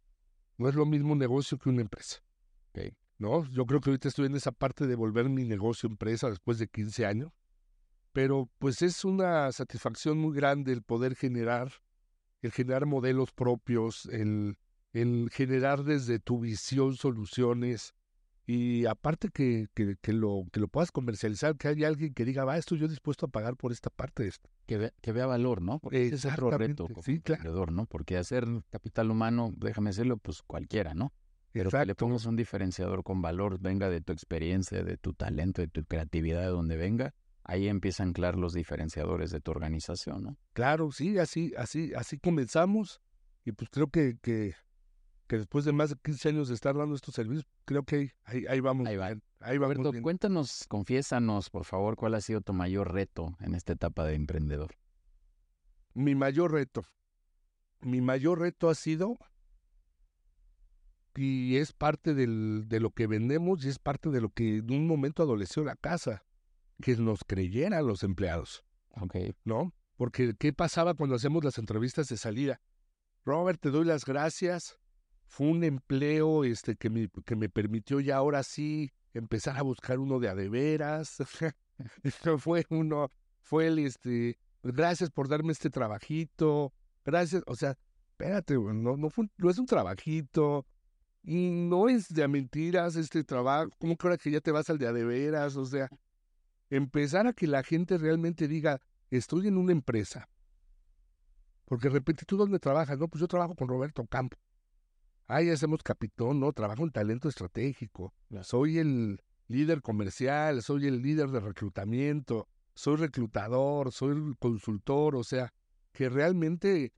No 0.57 0.69
es 0.69 0.75
lo 0.75 0.85
mismo 0.85 1.13
un 1.13 1.19
negocio 1.19 1.57
que 1.57 1.69
una 1.69 1.81
empresa. 1.81 2.21
¿No? 3.17 3.45
Yo 3.45 3.65
creo 3.65 3.79
que 3.79 3.89
ahorita 3.89 4.09
estoy 4.09 4.25
en 4.25 4.35
esa 4.35 4.51
parte 4.51 4.87
de 4.87 4.95
volver 4.95 5.29
mi 5.29 5.45
negocio 5.45 5.87
empresa 5.87 6.29
después 6.29 6.59
de 6.59 6.67
15 6.67 7.05
años, 7.05 7.31
pero 8.11 8.49
pues 8.59 8.81
es 8.81 9.05
una 9.05 9.49
satisfacción 9.53 10.17
muy 10.17 10.35
grande 10.35 10.73
el 10.73 10.81
poder 10.81 11.15
generar, 11.15 11.71
el 12.41 12.51
generar 12.51 12.85
modelos 12.85 13.31
propios, 13.31 14.05
el, 14.07 14.57
el 14.91 15.29
generar 15.31 15.85
desde 15.85 16.19
tu 16.19 16.41
visión 16.41 16.97
soluciones, 16.97 17.93
y 18.47 18.85
aparte 18.85 19.29
que, 19.29 19.67
que, 19.73 19.95
que, 20.01 20.13
lo, 20.13 20.43
que 20.51 20.59
lo 20.59 20.67
puedas 20.67 20.91
comercializar, 20.91 21.57
que 21.57 21.67
haya 21.67 21.87
alguien 21.87 22.13
que 22.13 22.25
diga, 22.25 22.45
va, 22.45 22.57
estoy 22.57 22.77
yo 22.77 22.87
dispuesto 22.87 23.25
a 23.25 23.29
pagar 23.29 23.55
por 23.55 23.71
esta 23.71 23.89
parte. 23.89 24.23
De 24.23 24.29
esto. 24.29 24.49
Que, 24.67 24.91
que 25.01 25.11
vea 25.11 25.25
valor, 25.25 25.61
¿no? 25.61 25.79
Porque 25.79 26.05
ese 26.05 26.15
es 26.15 26.25
otro 26.25 26.51
reto 26.51 26.87
como 26.87 27.01
sí, 27.01 27.19
claro. 27.19 27.65
¿no? 27.67 27.85
Porque 27.85 28.17
hacer 28.17 28.45
capital 28.69 29.09
humano, 29.09 29.51
déjame 29.57 29.89
decirlo, 29.89 30.17
pues 30.17 30.43
cualquiera, 30.43 30.93
¿no? 30.93 31.11
Pero 31.51 31.69
que 31.71 31.85
le 31.85 31.95
pongas 31.95 32.25
un 32.25 32.35
diferenciador 32.35 33.03
con 33.03 33.21
valor, 33.21 33.59
venga 33.59 33.89
de 33.89 34.01
tu 34.01 34.11
experiencia, 34.11 34.83
de 34.83 34.97
tu 34.97 35.13
talento, 35.13 35.61
de 35.61 35.69
tu 35.69 35.85
creatividad, 35.85 36.41
de 36.41 36.47
donde 36.47 36.75
venga, 36.75 37.15
ahí 37.43 37.69
empiezan 37.69 38.07
a 38.07 38.09
anclar 38.09 38.35
los 38.35 38.53
diferenciadores 38.53 39.31
de 39.31 39.39
tu 39.39 39.51
organización, 39.51 40.23
¿no? 40.23 40.37
Claro, 40.53 40.91
sí, 40.91 41.17
así, 41.17 41.53
así, 41.57 41.93
así 41.95 42.19
comenzamos. 42.19 43.01
Y 43.45 43.53
pues 43.53 43.69
creo 43.69 43.87
que, 43.87 44.17
que 44.21 44.55
que 45.27 45.37
después 45.37 45.65
de 45.65 45.71
más 45.71 45.89
de 45.89 45.95
15 46.03 46.29
años 46.29 46.47
de 46.47 46.53
estar 46.53 46.75
dando 46.75 46.95
estos 46.95 47.15
servicios, 47.15 47.45
creo 47.65 47.83
que 47.83 48.13
ahí, 48.23 48.45
ahí 48.47 48.59
vamos. 48.59 48.87
Ahí 48.87 48.97
va. 48.97 49.15
Ahí 49.39 49.57
va 49.57 49.71
cuéntanos, 50.01 50.65
confiésanos, 50.67 51.49
por 51.51 51.65
favor, 51.65 51.95
cuál 51.95 52.15
ha 52.15 52.21
sido 52.21 52.41
tu 52.41 52.53
mayor 52.53 52.93
reto 52.93 53.35
en 53.39 53.53
esta 53.53 53.73
etapa 53.73 54.03
de 54.03 54.15
emprendedor. 54.15 54.75
Mi 55.93 56.15
mayor 56.15 56.51
reto. 56.51 56.83
Mi 57.81 58.01
mayor 58.01 58.39
reto 58.39 58.69
ha 58.69 58.75
sido, 58.75 59.19
y 61.15 61.57
es 61.57 61.73
parte 61.73 62.15
del, 62.15 62.63
de 62.67 62.79
lo 62.79 62.89
que 62.89 63.05
vendemos 63.05 63.63
y 63.63 63.69
es 63.69 63.77
parte 63.77 64.09
de 64.09 64.21
lo 64.21 64.29
que 64.29 64.57
en 64.57 64.71
un 64.71 64.87
momento 64.87 65.21
adoleció 65.21 65.63
la 65.63 65.75
casa, 65.75 66.23
que 66.81 66.95
nos 66.97 67.23
creyeran 67.23 67.85
los 67.85 68.03
empleados. 68.03 68.63
Ok. 68.99 69.15
¿No? 69.43 69.73
Porque, 69.95 70.33
¿qué 70.37 70.53
pasaba 70.53 70.95
cuando 70.95 71.15
hacemos 71.15 71.43
las 71.43 71.57
entrevistas 71.57 72.09
de 72.09 72.17
salida? 72.17 72.61
Robert, 73.23 73.61
te 73.61 73.69
doy 73.69 73.85
las 73.85 74.05
gracias 74.05 74.79
fue 75.27 75.47
un 75.47 75.63
empleo 75.63 76.43
este, 76.43 76.75
que, 76.75 76.89
me, 76.89 77.09
que 77.25 77.35
me 77.35 77.49
permitió 77.49 77.99
ya 77.99 78.17
ahora 78.17 78.43
sí 78.43 78.91
empezar 79.13 79.57
a 79.57 79.61
buscar 79.61 79.99
uno 79.99 80.19
de 80.19 80.29
adeveras. 80.29 81.17
fue 82.39 82.65
uno, 82.69 83.11
fue 83.39 83.67
el, 83.67 83.79
este, 83.79 84.37
gracias 84.63 85.09
por 85.09 85.27
darme 85.27 85.51
este 85.51 85.69
trabajito, 85.69 86.73
gracias, 87.03 87.43
o 87.47 87.55
sea, 87.55 87.77
espérate, 88.11 88.55
no, 88.55 88.97
no, 88.97 89.09
fue, 89.09 89.27
no 89.37 89.49
es 89.49 89.57
un 89.57 89.65
trabajito, 89.65 90.65
y 91.25 91.49
no 91.49 91.89
es 91.89 92.13
de 92.13 92.27
mentiras 92.27 92.95
este 92.95 93.23
trabajo, 93.23 93.71
¿cómo 93.79 93.97
que 93.97 94.07
ahora 94.07 94.17
que 94.17 94.29
ya 94.29 94.41
te 94.41 94.51
vas 94.51 94.69
al 94.69 94.77
de 94.77 94.87
adeveras? 94.87 95.55
O 95.55 95.65
sea, 95.65 95.89
empezar 96.69 97.25
a 97.25 97.33
que 97.33 97.47
la 97.47 97.63
gente 97.63 97.97
realmente 97.97 98.47
diga, 98.47 98.79
estoy 99.09 99.47
en 99.47 99.57
una 99.57 99.71
empresa. 99.71 100.29
Porque 101.65 101.87
de 101.87 101.95
repente, 101.95 102.25
¿tú 102.25 102.37
dónde 102.37 102.59
trabajas? 102.59 102.99
No, 102.99 103.07
pues 103.07 103.21
yo 103.21 103.27
trabajo 103.27 103.55
con 103.55 103.67
Roberto 103.67 104.05
Campo. 104.05 104.37
Ay, 105.27 105.49
hacemos 105.49 105.81
capitón, 105.81 106.39
no, 106.39 106.53
trabajo 106.53 106.83
en 106.83 106.91
talento 106.91 107.27
estratégico. 107.29 108.13
Soy 108.43 108.77
el 108.77 109.19
líder 109.47 109.81
comercial, 109.81 110.61
soy 110.61 110.85
el 110.87 111.01
líder 111.01 111.29
de 111.29 111.39
reclutamiento, 111.39 112.47
soy 112.75 112.97
reclutador, 112.97 113.91
soy 113.91 114.35
consultor, 114.37 115.15
o 115.15 115.23
sea, 115.23 115.51
que 115.93 116.09
realmente 116.09 116.93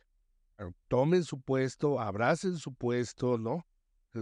eh, 0.58 0.72
tomen 0.90 1.24
su 1.24 1.40
puesto, 1.40 2.02
abracen 2.02 2.58
su 2.58 2.74
puesto, 2.74 3.38
¿no? 3.38 3.66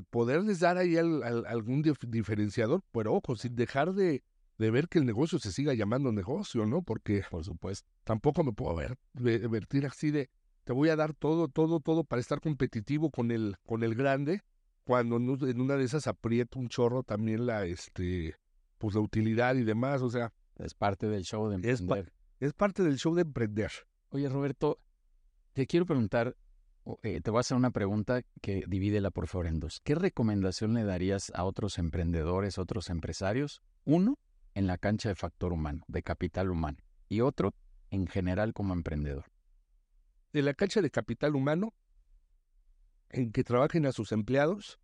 Poderles 0.10 0.60
dar 0.60 0.78
ahí 0.78 0.98
algún 0.98 1.82
diferenciador, 2.08 2.84
pero 2.92 3.14
ojo, 3.14 3.36
sin 3.38 3.56
dejar 3.56 3.94
de, 3.94 4.24
de, 4.58 4.72
ver 4.72 4.90
que 4.90 5.00
el 5.00 5.06
negocio 5.06 5.40
se 5.40 5.54
siga 5.54 5.74
llamando 5.74 6.12
negocio, 6.12 6.66
¿no? 6.66 6.82
Porque, 6.82 7.24
por 7.32 7.46
supuesto, 7.46 7.88
tampoco 8.04 8.44
me 8.44 8.52
puedo 8.52 8.76
ver, 8.76 8.98
vertir 9.14 9.86
así 9.86 10.12
de, 10.12 10.30
te 10.66 10.74
voy 10.74 10.90
a 10.90 10.96
dar 10.96 11.14
todo, 11.14 11.48
todo, 11.48 11.80
todo 11.80 12.04
para 12.04 12.20
estar 12.20 12.42
competitivo 12.42 13.12
con 13.12 13.32
el, 13.32 13.56
con 13.66 13.84
el 13.84 13.96
grande, 13.96 14.42
cuando 14.84 15.18
en 15.18 15.62
una 15.62 15.78
de 15.78 15.84
esas 15.84 16.08
aprieto 16.08 16.60
un 16.60 16.70
chorro 16.70 17.04
también 17.04 17.46
la, 17.46 17.66
este, 17.66 18.36
pues 18.80 18.96
la 18.96 19.02
utilidad 19.02 19.56
y 19.56 19.64
demás, 19.64 20.02
o 20.02 20.10
sea. 20.10 20.34
Es 20.58 20.74
parte 20.74 21.08
del 21.08 21.24
show 21.24 21.50
de 21.50 21.56
emprender. 21.56 22.14
Es, 22.40 22.54
parte 22.54 22.82
del 22.82 22.98
show 22.98 23.14
de 23.14 23.24
emprender. 23.24 23.72
Oye, 24.10 24.30
Roberto, 24.30 24.80
te 25.54 25.68
quiero 25.68 25.86
preguntar, 25.86 26.36
eh, 27.04 27.20
te 27.20 27.30
voy 27.30 27.40
a 27.40 27.42
hacer 27.42 27.58
una 27.58 27.72
pregunta 27.72 28.22
que 28.42 28.64
divídela 28.66 29.12
por 29.12 29.28
favor 29.28 29.48
en 29.48 29.60
dos. 29.60 29.82
¿Qué 29.84 29.96
recomendación 29.96 30.74
le 30.74 30.84
darías 30.84 31.32
a 31.36 31.44
otros 31.44 31.78
emprendedores, 31.78 32.58
otros 32.58 32.90
empresarios? 32.90 33.62
Uno, 33.84 34.18
en 34.54 34.66
la 34.66 34.78
cancha 34.78 35.10
de 35.10 35.16
factor 35.16 35.52
humano, 35.52 35.84
de 35.88 36.04
capital 36.04 36.50
humano, 36.50 36.78
y 37.10 37.20
otro, 37.20 37.54
en 37.92 38.08
general 38.08 38.54
como 38.54 38.74
emprendedor 38.74 39.26
de 40.36 40.42
la 40.42 40.54
cancha 40.54 40.82
de 40.82 40.92
capital 40.92 41.34
humano 41.34 41.74
en 43.08 43.32
que 43.32 43.46
trabajen 43.46 43.86
a 43.86 43.94
sus 43.94 44.12
empleados. 44.12 44.82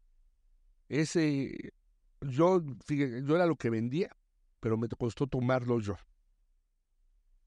Ese, 0.88 1.74
yo, 2.22 2.64
yo 2.88 3.36
era 3.36 3.46
lo 3.46 3.58
que 3.58 3.70
vendía, 3.70 4.16
pero 4.62 4.78
me 4.78 4.88
costó 4.88 5.28
tomarlo 5.28 5.82
yo. 5.82 5.98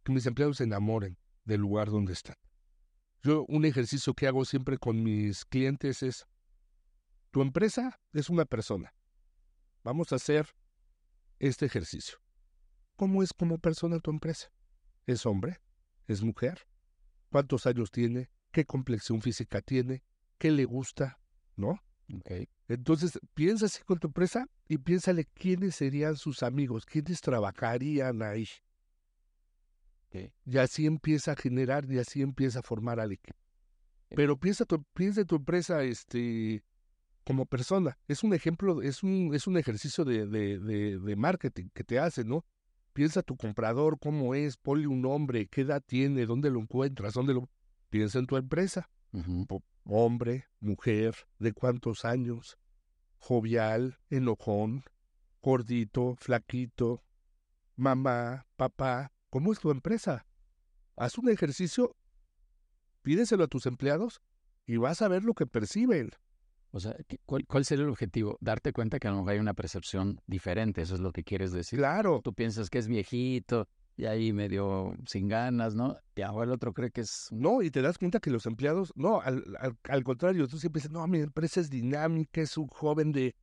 Que 0.02 0.12
mis 0.12 0.26
empleados 0.26 0.58
se 0.58 0.64
enamoren 0.64 1.16
del 1.46 1.62
lugar 1.62 1.88
donde 1.88 2.12
están. 2.12 2.36
Yo 3.22 3.46
un 3.48 3.64
ejercicio 3.64 4.12
que 4.12 4.26
hago 4.26 4.44
siempre 4.44 4.76
con 4.76 5.02
mis 5.02 5.46
clientes 5.46 6.02
es, 6.02 6.26
tu 7.30 7.40
empresa 7.40 7.98
es 8.12 8.28
una 8.28 8.44
persona. 8.44 8.92
Vamos 9.82 10.12
a 10.12 10.16
hacer 10.16 10.46
este 11.38 11.64
ejercicio. 11.64 12.18
¿Cómo 12.96 13.22
es 13.22 13.32
como 13.32 13.56
persona 13.56 13.98
tu 13.98 14.10
empresa? 14.10 14.52
¿Es 15.06 15.24
hombre? 15.24 15.58
¿Es 16.06 16.22
mujer? 16.22 16.66
Cuántos 17.34 17.66
años 17.66 17.90
tiene, 17.90 18.30
qué 18.52 18.64
complexión 18.64 19.20
física 19.20 19.60
tiene, 19.60 20.04
qué 20.38 20.52
le 20.52 20.64
gusta, 20.66 21.18
¿no? 21.56 21.80
Okay. 22.20 22.48
Entonces, 22.68 23.18
piensa 23.34 23.66
así 23.66 23.82
con 23.82 23.98
tu 23.98 24.06
empresa 24.06 24.46
y 24.68 24.78
piénsale 24.78 25.24
quiénes 25.24 25.74
serían 25.74 26.14
sus 26.14 26.44
amigos, 26.44 26.86
quiénes 26.86 27.20
trabajarían 27.20 28.22
ahí. 28.22 28.46
Y 30.46 30.58
así 30.58 30.86
empieza 30.86 31.32
a 31.32 31.34
generar 31.34 31.90
y 31.90 31.98
así 31.98 32.22
empieza 32.22 32.60
a 32.60 32.62
formar 32.62 33.00
al 33.00 33.10
equipo. 33.10 33.36
Pero 34.14 34.38
piensa 34.38 34.64
tu, 34.64 34.84
piensa 34.94 35.24
tu 35.24 35.34
empresa 35.34 35.82
este, 35.82 36.62
como 37.24 37.46
persona. 37.46 37.98
Es 38.06 38.22
un 38.22 38.32
ejemplo, 38.32 38.80
es 38.80 39.02
un, 39.02 39.34
es 39.34 39.48
un 39.48 39.56
ejercicio 39.56 40.04
de, 40.04 40.24
de, 40.28 41.00
de, 41.00 41.16
marketing 41.16 41.70
que 41.74 41.82
te 41.82 41.98
hace, 41.98 42.22
¿no? 42.22 42.44
Piensa 42.94 43.22
tu 43.22 43.36
comprador, 43.36 43.98
cómo 43.98 44.36
es, 44.36 44.56
ponle 44.56 44.86
un 44.86 45.02
nombre, 45.02 45.48
qué 45.48 45.62
edad 45.62 45.82
tiene, 45.84 46.26
dónde 46.26 46.48
lo 46.48 46.60
encuentras, 46.60 47.12
dónde 47.14 47.34
lo... 47.34 47.50
Piensa 47.90 48.20
en 48.20 48.26
tu 48.26 48.36
empresa. 48.36 48.88
Hombre, 49.84 50.46
mujer, 50.60 51.14
de 51.38 51.52
cuántos 51.52 52.04
años, 52.04 52.56
jovial, 53.18 53.98
enojón, 54.10 54.84
gordito, 55.42 56.14
flaquito, 56.18 57.02
mamá, 57.76 58.46
papá, 58.56 59.12
¿cómo 59.28 59.52
es 59.52 59.58
tu 59.58 59.70
empresa? 59.70 60.24
Haz 60.96 61.18
un 61.18 61.28
ejercicio, 61.28 61.96
pídeselo 63.02 63.44
a 63.44 63.48
tus 63.48 63.66
empleados 63.66 64.22
y 64.66 64.76
vas 64.76 65.02
a 65.02 65.08
ver 65.08 65.24
lo 65.24 65.34
que 65.34 65.46
perciben. 65.46 66.10
O 66.74 66.80
sea, 66.80 66.96
¿cuál, 67.24 67.46
¿cuál, 67.46 67.64
sería 67.64 67.84
el 67.84 67.90
objetivo? 67.90 68.36
Darte 68.40 68.72
cuenta 68.72 68.98
que 68.98 69.06
a 69.06 69.12
lo 69.12 69.18
mejor 69.18 69.34
hay 69.34 69.38
una 69.38 69.54
percepción 69.54 70.20
diferente, 70.26 70.82
eso 70.82 70.96
es 70.96 71.00
lo 71.00 71.12
que 71.12 71.22
quieres 71.22 71.52
decir. 71.52 71.78
Claro. 71.78 72.20
Tú 72.24 72.34
piensas 72.34 72.68
que 72.68 72.78
es 72.78 72.88
viejito 72.88 73.68
y 73.96 74.06
ahí 74.06 74.32
medio 74.32 74.92
sin 75.06 75.28
ganas, 75.28 75.76
¿no? 75.76 75.96
Y 76.16 76.22
ahora 76.22 76.46
el 76.46 76.50
otro 76.50 76.72
cree 76.72 76.90
que 76.90 77.02
es... 77.02 77.28
No, 77.30 77.62
y 77.62 77.70
te 77.70 77.80
das 77.80 77.96
cuenta 77.96 78.18
que 78.18 78.28
los 78.28 78.46
empleados, 78.46 78.92
no, 78.96 79.20
al, 79.20 79.44
al, 79.88 80.02
contrario, 80.02 80.48
tú 80.48 80.58
siempre 80.58 80.80
dices, 80.80 80.90
no, 80.90 81.06
mi 81.06 81.20
empresa 81.20 81.60
es 81.60 81.70
dinámica, 81.70 82.40
es 82.40 82.58
un 82.58 82.66
joven 82.66 83.12
de, 83.12 83.36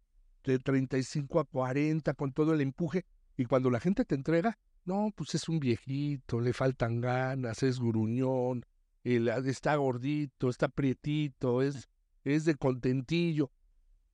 de 0.44 0.60
35 0.60 1.40
a 1.40 1.46
40 1.46 2.14
con 2.16 2.34
todo 2.34 2.54
el 2.54 2.60
empuje. 2.60 3.06
Y 3.38 3.46
cuando 3.46 3.70
la 3.70 3.80
gente 3.80 4.04
te 4.04 4.16
entrega, 4.16 4.58
no, 4.84 5.14
pues 5.16 5.36
es 5.36 5.48
un 5.48 5.62
viejito, 5.62 6.42
le 6.42 6.52
faltan 6.52 7.00
ganas, 7.00 7.64
es 7.64 7.80
gruñón, 7.80 8.66
está 9.06 9.78
gordito, 9.78 10.50
está 10.50 10.68
prietito, 10.68 11.62
es 11.62 11.88
es 12.24 12.46
de 12.46 12.56
contentillo. 12.56 13.52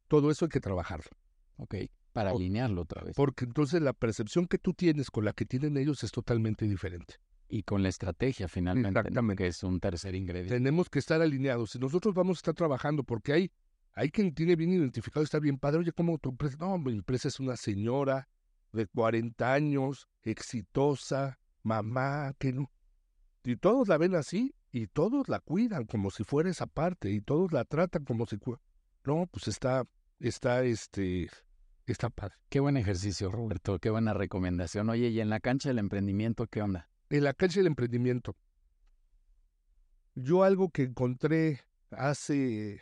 Todo 0.07 0.31
eso 0.31 0.45
hay 0.45 0.49
que 0.49 0.59
trabajarlo. 0.59 1.09
Ok, 1.57 1.75
para 2.13 2.31
alinearlo 2.31 2.81
otra 2.81 3.03
vez. 3.03 3.15
Porque 3.15 3.45
entonces 3.45 3.81
la 3.81 3.93
percepción 3.93 4.47
que 4.47 4.57
tú 4.57 4.73
tienes 4.73 5.11
con 5.11 5.25
la 5.25 5.33
que 5.33 5.45
tienen 5.45 5.77
ellos 5.77 6.03
es 6.03 6.11
totalmente 6.11 6.65
diferente. 6.65 7.15
Y 7.49 7.63
con 7.63 7.81
la 7.81 7.89
estrategia 7.89 8.47
finalmente, 8.47 8.99
Exactamente. 8.99 9.43
que 9.43 9.47
es 9.47 9.63
un 9.63 9.79
tercer 9.79 10.15
ingrediente. 10.15 10.55
Tenemos 10.55 10.89
que 10.89 10.99
estar 10.99 11.21
alineados. 11.21 11.71
Si 11.71 11.79
nosotros 11.79 12.13
vamos 12.13 12.37
a 12.37 12.39
estar 12.39 12.53
trabajando, 12.53 13.03
porque 13.03 13.33
hay, 13.33 13.51
hay 13.93 14.09
quien 14.09 14.33
tiene 14.33 14.55
bien 14.55 14.73
identificado, 14.73 15.23
está 15.23 15.39
bien 15.39 15.57
padre, 15.57 15.79
oye, 15.79 15.91
¿cómo 15.93 16.17
tu 16.17 16.29
empresa? 16.29 16.57
No, 16.59 16.77
mi 16.77 16.91
empresa 16.91 17.29
es 17.29 17.39
una 17.39 17.55
señora 17.55 18.27
de 18.73 18.85
40 18.87 19.53
años, 19.53 20.09
exitosa, 20.23 21.39
mamá, 21.63 22.33
que 22.37 22.51
no. 22.51 22.71
Y 23.43 23.55
todos 23.55 23.87
la 23.87 23.97
ven 23.97 24.15
así, 24.15 24.53
y 24.77 24.87
todos 24.87 25.27
la 25.27 25.39
cuidan 25.39 25.85
como 25.85 26.11
si 26.11 26.23
fuera 26.23 26.49
esa 26.49 26.67
parte 26.67 27.09
y 27.09 27.19
todos 27.19 27.51
la 27.51 27.65
tratan 27.65 28.05
como 28.05 28.27
si 28.27 28.37
no 29.05 29.27
pues 29.31 29.47
está 29.47 29.85
está 30.19 30.63
este 30.63 31.29
está 31.87 32.09
padre. 32.09 32.35
Qué 32.49 32.59
buen 32.59 32.77
ejercicio 32.77 33.31
Roberto 33.31 33.79
qué 33.79 33.89
buena 33.89 34.13
recomendación. 34.13 34.89
Oye 34.89 35.07
y 35.09 35.19
en 35.19 35.29
la 35.29 35.39
cancha 35.39 35.69
del 35.69 35.79
emprendimiento 35.79 36.45
qué 36.45 36.61
onda 36.61 36.89
en 37.09 37.23
la 37.23 37.33
cancha 37.33 37.59
del 37.59 37.67
emprendimiento. 37.67 38.35
Yo 40.13 40.43
algo 40.43 40.69
que 40.69 40.83
encontré 40.83 41.61
hace 41.91 42.81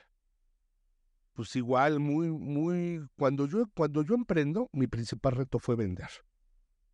pues 1.33 1.55
igual 1.55 1.99
muy 1.99 2.29
muy 2.29 3.07
cuando 3.15 3.47
yo 3.47 3.67
cuando 3.73 4.03
yo 4.03 4.15
emprendo 4.15 4.69
mi 4.73 4.87
principal 4.87 5.33
reto 5.33 5.59
fue 5.59 5.75
vender. 5.75 6.09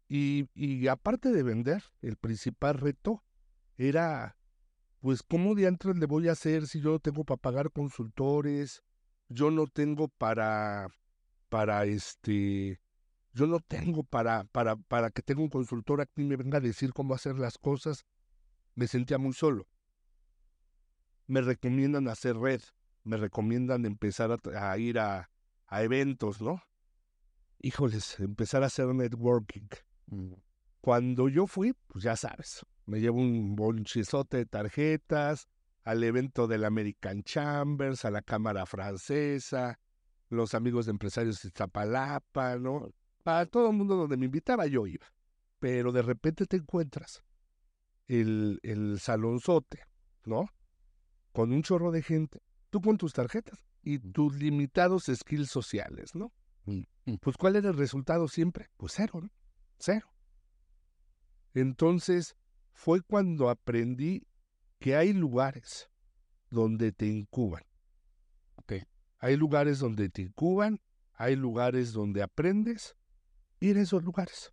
Y, 0.07 0.49
y 0.53 0.87
aparte 0.87 1.31
de 1.31 1.41
vender 1.41 1.83
el 2.01 2.17
principal 2.17 2.75
reto 2.75 3.23
era 3.77 4.35
pues 5.01 5.23
¿cómo 5.23 5.55
diantres 5.55 5.97
le 5.97 6.05
voy 6.05 6.29
a 6.29 6.33
hacer 6.33 6.67
si 6.67 6.79
yo 6.79 6.99
tengo 6.99 7.25
para 7.25 7.41
pagar 7.41 7.71
consultores? 7.71 8.83
Yo 9.29 9.49
no 9.49 9.65
tengo 9.67 10.07
para, 10.07 10.87
para 11.49 11.85
este, 11.85 12.79
yo 13.33 13.47
no 13.47 13.59
tengo 13.59 14.03
para, 14.03 14.43
para, 14.45 14.75
para 14.75 15.09
que 15.09 15.23
tenga 15.23 15.41
un 15.41 15.49
consultor 15.49 16.01
aquí 16.01 16.23
me 16.23 16.35
venga 16.35 16.59
a 16.59 16.61
decir 16.61 16.93
cómo 16.93 17.15
hacer 17.15 17.39
las 17.39 17.57
cosas. 17.57 18.05
Me 18.75 18.87
sentía 18.87 19.17
muy 19.17 19.33
solo. 19.33 19.67
Me 21.27 21.41
recomiendan 21.41 22.07
hacer 22.07 22.37
red, 22.37 22.61
me 23.03 23.17
recomiendan 23.17 23.85
empezar 23.85 24.37
a, 24.55 24.77
ir 24.77 24.99
a, 24.99 25.29
a, 25.67 25.83
eventos, 25.83 26.41
¿no? 26.41 26.61
Híjoles, 27.59 28.19
empezar 28.19 28.63
a 28.63 28.67
hacer 28.67 28.87
networking. 28.87 29.67
Mm. 30.07 30.33
Cuando 30.81 31.29
yo 31.29 31.45
fui, 31.45 31.73
pues 31.87 32.03
ya 32.03 32.15
sabes, 32.15 32.65
me 32.85 32.99
llevo 32.99 33.19
un 33.19 33.55
bonchizote 33.55 34.37
de 34.37 34.45
tarjetas 34.47 35.47
al 35.83 36.03
evento 36.03 36.47
del 36.47 36.65
American 36.65 37.23
Chambers, 37.23 38.03
a 38.03 38.11
la 38.11 38.21
Cámara 38.21 38.65
Francesa, 38.65 39.79
los 40.29 40.53
amigos 40.53 40.85
de 40.85 40.91
empresarios 40.91 41.41
de 41.41 41.49
Iztapalapa, 41.49 42.57
¿no? 42.57 42.89
Para 43.23 43.45
todo 43.45 43.69
el 43.69 43.77
mundo 43.77 43.95
donde 43.95 44.17
me 44.17 44.25
invitaba 44.25 44.65
yo 44.65 44.87
iba. 44.87 45.05
Pero 45.59 45.91
de 45.91 46.01
repente 46.01 46.45
te 46.47 46.57
encuentras 46.57 47.23
el, 48.07 48.59
el 48.63 48.99
salonzote, 48.99 49.83
¿no? 50.25 50.49
Con 51.31 51.53
un 51.53 51.61
chorro 51.61 51.91
de 51.91 52.01
gente, 52.01 52.41
tú 52.71 52.81
con 52.81 52.97
tus 52.97 53.13
tarjetas 53.13 53.67
y 53.83 53.99
tus 53.99 54.35
limitados 54.35 55.05
skills 55.05 55.49
sociales, 55.49 56.15
¿no? 56.15 56.31
Pues 57.21 57.37
¿cuál 57.37 57.55
era 57.55 57.69
el 57.69 57.77
resultado 57.77 58.27
siempre? 58.27 58.69
Pues 58.77 58.93
cero, 58.95 59.19
¿no? 59.21 59.29
Cero. 59.77 60.07
Entonces, 61.53 62.35
fue 62.71 63.01
cuando 63.01 63.49
aprendí 63.49 64.25
que 64.79 64.95
hay 64.95 65.13
lugares 65.13 65.89
donde 66.49 66.91
te 66.91 67.07
incuban. 67.07 67.63
Okay. 68.57 68.83
Hay 69.19 69.37
lugares 69.37 69.79
donde 69.79 70.09
te 70.09 70.23
incuban, 70.23 70.79
hay 71.13 71.35
lugares 71.35 71.93
donde 71.93 72.23
aprendes. 72.23 72.95
Ir 73.59 73.77
a 73.77 73.81
esos 73.81 74.03
lugares. 74.03 74.51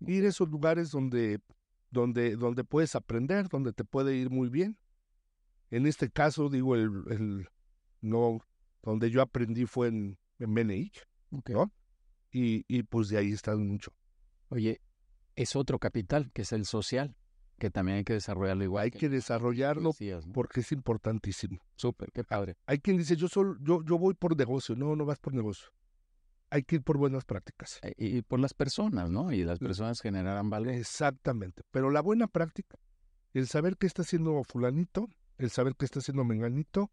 Ir 0.00 0.24
a 0.24 0.28
esos 0.28 0.48
lugares 0.48 0.90
donde, 0.90 1.40
donde, 1.90 2.36
donde 2.36 2.64
puedes 2.64 2.94
aprender, 2.96 3.48
donde 3.48 3.72
te 3.72 3.84
puede 3.84 4.16
ir 4.16 4.30
muy 4.30 4.48
bien. 4.48 4.76
En 5.70 5.86
este 5.86 6.10
caso, 6.10 6.48
digo, 6.48 6.74
el, 6.74 6.90
el 7.10 7.48
no, 8.00 8.40
donde 8.82 9.10
yo 9.10 9.22
aprendí 9.22 9.66
fue 9.66 9.88
en, 9.88 10.18
en 10.38 10.90
¿no? 11.48 11.72
Y, 12.32 12.64
y 12.66 12.82
pues 12.82 13.08
de 13.08 13.18
ahí 13.18 13.32
está 13.32 13.56
mucho. 13.56 13.92
Oye, 14.48 14.80
es 15.38 15.54
otro 15.54 15.78
capital, 15.78 16.32
que 16.32 16.42
es 16.42 16.52
el 16.52 16.66
social, 16.66 17.14
que 17.58 17.70
también 17.70 17.98
hay 17.98 18.04
que 18.04 18.14
desarrollarlo 18.14 18.64
igual. 18.64 18.84
Hay 18.84 18.90
que, 18.90 19.08
desarrollarlo 19.08 19.92
porque 20.32 20.60
es 20.60 20.72
importantísimo. 20.72 21.58
Súper, 21.76 22.10
qué 22.12 22.24
padre. 22.24 22.56
Hay 22.66 22.80
quien 22.80 22.96
dice, 22.96 23.14
yo, 23.14 23.28
solo, 23.28 23.56
yo, 23.60 23.84
yo 23.84 23.98
voy 23.98 24.14
por 24.14 24.36
negocio. 24.36 24.74
No, 24.74 24.96
no 24.96 25.04
vas 25.04 25.20
por 25.20 25.34
negocio. 25.34 25.68
Hay 26.50 26.64
que 26.64 26.76
ir 26.76 26.82
por 26.82 26.98
buenas 26.98 27.24
prácticas. 27.24 27.78
Eh, 27.82 27.94
y, 27.96 28.22
por 28.22 28.40
las 28.40 28.52
personas, 28.52 29.10
¿no? 29.10 29.32
Y 29.32 29.44
las 29.44 29.60
personas 29.60 30.00
generarán 30.00 30.50
valor. 30.50 30.74
Exactamente. 30.74 31.62
Pero 31.70 31.90
la 31.90 32.00
buena 32.00 32.26
práctica, 32.26 32.76
el 33.32 33.46
saber 33.46 33.76
qué 33.76 33.86
está 33.86 34.02
haciendo 34.02 34.42
fulanito, 34.42 35.08
el 35.36 35.50
saber 35.50 35.76
qué 35.76 35.84
está 35.84 36.00
haciendo 36.00 36.24
menganito, 36.24 36.90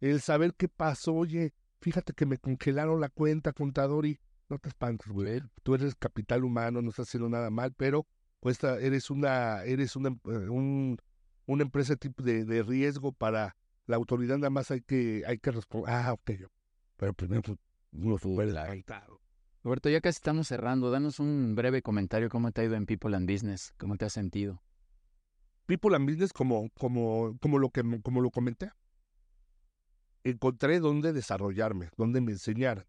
el 0.00 0.20
saber 0.20 0.54
qué 0.54 0.66
pasó, 0.66 1.14
oye, 1.14 1.54
fíjate 1.80 2.12
que 2.12 2.26
me 2.26 2.38
congelaron 2.38 3.00
la 3.00 3.08
cuenta, 3.08 3.52
contador, 3.52 4.06
y 4.06 4.18
no 4.52 4.58
te 4.58 4.68
espantes, 4.68 5.08
güey. 5.10 5.40
Tú 5.62 5.74
eres 5.74 5.94
capital 5.94 6.44
humano, 6.44 6.82
no 6.82 6.90
estás 6.90 7.08
haciendo 7.08 7.28
nada 7.28 7.50
mal, 7.50 7.72
pero 7.74 8.06
pues 8.40 8.62
eres 8.62 9.10
una, 9.10 9.64
eres 9.64 9.96
una, 9.96 10.10
eh, 10.10 10.48
un, 10.48 10.98
una 11.46 11.62
empresa 11.62 11.96
tipo 11.96 12.22
de, 12.22 12.44
de, 12.44 12.62
riesgo 12.62 13.12
para 13.12 13.56
la 13.86 13.96
autoridad, 13.96 14.36
nada 14.36 14.50
más 14.50 14.70
hay 14.70 14.82
que, 14.82 15.22
hay 15.26 15.38
que 15.38 15.50
responder. 15.52 15.94
Ah, 15.94 16.12
ok. 16.12 16.32
Pero 16.96 17.14
primero 17.14 17.42
pues, 17.42 17.58
uno 17.92 18.16
Roberto, 19.64 19.88
ya 19.88 20.00
casi 20.00 20.16
estamos 20.16 20.48
cerrando. 20.48 20.90
Danos 20.90 21.20
un 21.20 21.54
breve 21.54 21.82
comentario. 21.82 22.28
¿Cómo 22.28 22.50
te 22.50 22.60
ha 22.60 22.64
ido 22.64 22.74
en 22.74 22.84
People 22.84 23.16
and 23.16 23.30
Business? 23.30 23.74
¿Cómo 23.78 23.96
te 23.96 24.04
has 24.04 24.12
sentido? 24.12 24.60
People 25.66 25.94
and 25.94 26.08
Business, 26.08 26.32
como, 26.32 26.68
como, 26.78 27.38
como, 27.40 27.58
lo, 27.58 27.70
que, 27.70 27.82
como 28.02 28.20
lo 28.20 28.30
comenté, 28.30 28.72
encontré 30.24 30.80
dónde 30.80 31.12
desarrollarme, 31.12 31.90
dónde 31.96 32.20
me 32.20 32.32
enseñar. 32.32 32.86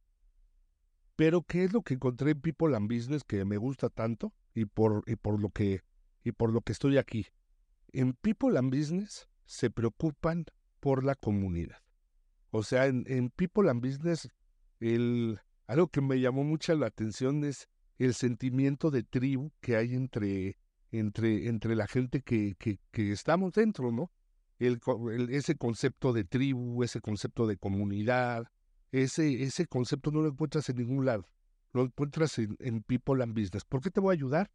Pero, 1.15 1.43
¿qué 1.43 1.65
es 1.65 1.73
lo 1.73 1.84
que 1.84 1.93
encontré 1.93 2.32
en 2.32 2.41
People 2.41 2.76
and 2.76 2.91
Business 2.91 3.23
que 3.23 3.45
me 3.45 3.58
gusta 3.58 3.89
tanto 3.89 4.34
y 4.56 4.65
por, 4.65 5.04
y 5.06 5.15
por, 5.15 5.39
lo, 5.39 5.49
que, 5.49 5.82
y 6.23 6.32
por 6.32 6.52
lo 6.52 6.62
que 6.62 6.71
estoy 6.71 6.97
aquí? 6.97 7.28
En 7.91 8.13
People 8.13 8.58
and 8.58 8.76
Business 8.76 9.30
se 9.45 9.69
preocupan 9.69 10.45
por 10.80 11.04
la 11.04 11.15
comunidad. 11.15 11.78
O 12.49 12.63
sea, 12.63 12.88
en, 12.88 13.30
People 13.30 13.69
and 13.69 13.82
Business, 13.82 14.30
algo 15.67 15.88
que 15.88 16.02
me 16.02 16.19
llamó 16.19 16.43
mucho 16.43 16.76
la 16.76 16.88
atención 16.88 17.43
es 17.43 17.69
el 17.97 18.13
sentimiento 18.13 18.91
de 18.91 19.04
tribu 19.04 19.52
que 19.62 19.76
hay 19.76 19.93
entre, 19.93 20.58
entre, 20.91 21.47
entre 21.47 21.76
la 21.76 21.88
gente 21.88 22.21
que, 22.21 22.56
que, 22.58 23.12
estamos 23.12 23.54
dentro, 23.54 23.91
¿no? 23.91 24.12
ese 24.60 25.56
concepto 25.56 26.13
de 26.13 26.23
tribu, 26.23 26.84
ese 26.84 27.02
concepto 27.02 27.47
de 27.47 27.58
comunidad, 27.58 28.47
ese, 28.93 29.43
ese 29.43 29.67
concepto 29.67 30.12
no 30.12 30.21
lo 30.21 30.29
encuentras 30.29 30.69
en 30.69 30.77
ningún 30.77 31.06
lado. 31.06 31.27
Lo 31.73 31.82
encuentras 31.84 32.38
en, 32.38 32.84
People 32.84 33.21
and 33.21 33.34
Business. 33.34 33.65
¿Por 33.65 33.82
qué 33.82 33.89
te 33.89 33.99
voy 33.99 34.13
a 34.13 34.17
ayudar? 34.17 34.51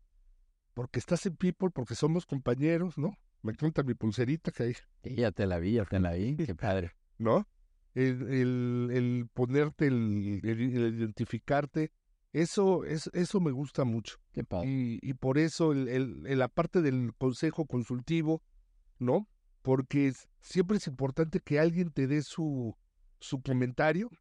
porque 0.78 1.00
estás 1.00 1.26
en 1.26 1.34
People, 1.34 1.70
porque 1.70 1.96
somos 1.96 2.24
compañeros, 2.24 2.98
¿no? 2.98 3.18
Me 3.42 3.50
encanta 3.50 3.82
mi 3.82 3.94
pulserita 3.94 4.52
que 4.52 4.62
hay. 4.62 4.74
Sí, 5.02 5.16
ya 5.16 5.32
te 5.32 5.44
la 5.44 5.58
vi, 5.58 5.72
ya 5.72 5.84
te 5.84 5.98
la 5.98 6.12
vi, 6.12 6.36
qué 6.36 6.54
padre. 6.54 6.92
¿No? 7.18 7.48
El, 7.96 8.22
el, 8.32 8.90
el 8.92 9.28
ponerte, 9.34 9.88
el, 9.88 10.40
el 10.44 10.60
identificarte, 10.60 11.90
eso, 12.32 12.84
es, 12.84 13.10
eso 13.12 13.40
me 13.40 13.50
gusta 13.50 13.84
mucho. 13.84 14.20
Qué 14.30 14.44
padre. 14.44 14.68
Y, 14.68 15.00
y 15.02 15.14
por 15.14 15.36
eso 15.36 15.72
el, 15.72 15.88
el, 15.88 16.38
la 16.38 16.46
parte 16.46 16.80
del 16.80 17.12
consejo 17.18 17.66
consultivo, 17.66 18.40
¿no? 19.00 19.28
Porque 19.62 20.12
siempre 20.40 20.76
es 20.76 20.86
importante 20.86 21.40
que 21.40 21.58
alguien 21.58 21.90
te 21.90 22.06
dé 22.06 22.22
su, 22.22 22.76
su 23.18 23.42
comentario, 23.42 24.12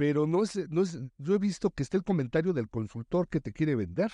pero 0.00 0.26
no 0.26 0.42
es, 0.42 0.56
no 0.70 0.80
es, 0.80 0.98
yo 1.18 1.34
he 1.34 1.38
visto 1.38 1.68
que 1.68 1.82
está 1.82 1.98
el 1.98 2.04
comentario 2.04 2.54
del 2.54 2.70
consultor 2.70 3.28
que 3.28 3.38
te 3.38 3.52
quiere 3.52 3.76
vender, 3.76 4.10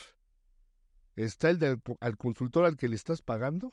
está 1.15 1.49
el 1.49 1.61
del 1.61 1.81
al 2.01 2.17
consultor 2.17 2.65
al 2.65 2.77
que 2.77 2.89
le 2.89 2.97
estás 2.97 3.23
pagando, 3.23 3.73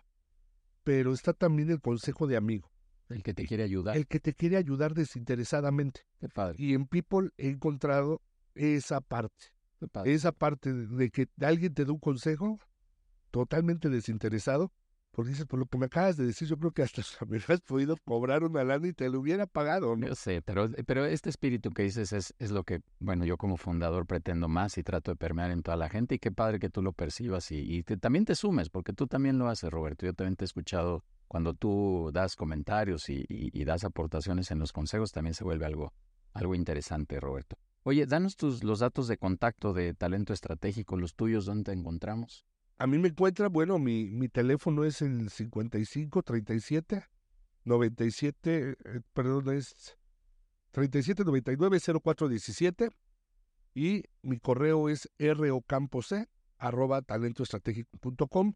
pero 0.83 1.11
está 1.11 1.33
también 1.33 1.71
el 1.71 1.81
consejo 1.81 2.27
de 2.27 2.37
amigo. 2.37 2.71
El 3.09 3.23
que 3.23 3.33
te 3.33 3.47
quiere 3.47 3.63
ayudar. 3.63 3.97
El 3.97 4.05
que 4.05 4.19
te 4.19 4.35
quiere 4.35 4.57
ayudar 4.57 4.93
desinteresadamente. 4.93 6.01
Qué 6.19 6.29
padre. 6.29 6.55
Y 6.59 6.75
en 6.75 6.85
People 6.85 7.31
he 7.37 7.49
encontrado 7.49 8.21
esa 8.53 9.01
parte. 9.01 9.47
Esa 10.05 10.31
parte 10.31 10.71
de 10.71 11.09
que 11.09 11.29
alguien 11.41 11.73
te 11.73 11.83
dé 11.83 11.91
un 11.91 11.99
consejo 11.99 12.59
totalmente 13.31 13.89
desinteresado, 13.89 14.71
porque 15.13 15.29
dices, 15.29 15.45
por 15.45 15.59
lo 15.59 15.67
que 15.67 15.77
me 15.77 15.85
acabas 15.85 16.17
de 16.17 16.25
decir, 16.25 16.47
yo 16.47 16.57
creo 16.57 16.71
que 16.71 16.81
hasta 16.81 17.03
me 17.27 17.37
has 17.37 17.61
podido 17.61 17.95
cobrar 18.03 18.43
una 18.43 18.63
lana 18.63 18.87
y 18.87 18.93
te 18.93 19.09
lo 19.09 19.19
hubiera 19.19 19.45
pagado, 19.45 19.95
¿no? 19.95 20.07
Yo 20.07 20.15
sé, 20.15 20.41
pero, 20.41 20.67
pero 20.87 21.05
este 21.05 21.29
espíritu 21.29 21.69
que 21.69 21.83
dices 21.83 22.11
es, 22.13 22.33
es 22.39 22.49
lo 22.49 22.63
que, 22.63 22.81
bueno, 22.99 23.23
yo 23.23 23.37
como 23.37 23.57
fundador 23.57 24.07
pretendo 24.07 24.47
más 24.47 24.77
y 24.79 24.83
trato 24.83 25.11
de 25.11 25.15
permear 25.15 25.51
en 25.51 25.61
toda 25.61 25.77
la 25.77 25.87
gente 25.87 26.15
y 26.15 26.19
qué 26.19 26.31
padre 26.31 26.59
que 26.59 26.69
tú 26.69 26.81
lo 26.81 26.93
percibas 26.93 27.51
y, 27.51 27.59
y 27.59 27.83
también 27.83 28.25
te 28.25 28.33
sumes, 28.33 28.69
porque 28.69 28.91
tú 28.91 29.05
también 29.05 29.37
lo 29.37 29.47
haces, 29.47 29.69
Roberto. 29.69 30.07
Yo 30.07 30.13
también 30.13 30.35
te 30.35 30.45
he 30.45 30.47
escuchado 30.47 31.03
cuando 31.27 31.53
tú 31.53 32.09
das 32.11 32.35
comentarios 32.35 33.07
y, 33.09 33.23
y 33.29 33.65
das 33.65 33.83
aportaciones 33.83 34.49
en 34.49 34.57
los 34.57 34.71
consejos, 34.71 35.11
también 35.11 35.35
se 35.35 35.43
vuelve 35.43 35.67
algo, 35.67 35.93
algo 36.33 36.55
interesante, 36.55 37.19
Roberto. 37.19 37.55
Oye, 37.83 38.07
danos 38.07 38.35
tus, 38.35 38.63
los 38.63 38.79
datos 38.79 39.07
de 39.07 39.17
contacto 39.17 39.73
de 39.73 39.93
talento 39.93 40.33
estratégico, 40.33 40.97
los 40.97 41.15
tuyos, 41.15 41.45
¿dónde 41.45 41.65
te 41.65 41.77
encontramos? 41.77 42.45
A 42.83 42.85
mí 42.85 42.97
me 42.97 43.07
encuentra, 43.07 43.47
bueno, 43.47 43.79
mi, 43.79 44.09
mi 44.09 44.27
teléfono 44.27 44.83
es 44.83 45.01
el 45.01 45.29
55 45.29 46.21
37 46.21 47.05
97, 47.63 48.75
perdón, 49.13 49.55
es 49.55 49.97
37 50.71 51.23
99 51.23 51.79
04 52.03 52.27
17 52.27 52.89
y 53.73 54.03
mi 54.21 54.37
correo 54.37 54.89
es 54.89 55.09
rocampoc 55.17 56.27
arroba 56.57 57.01
talentoestratégico.com 57.01 58.53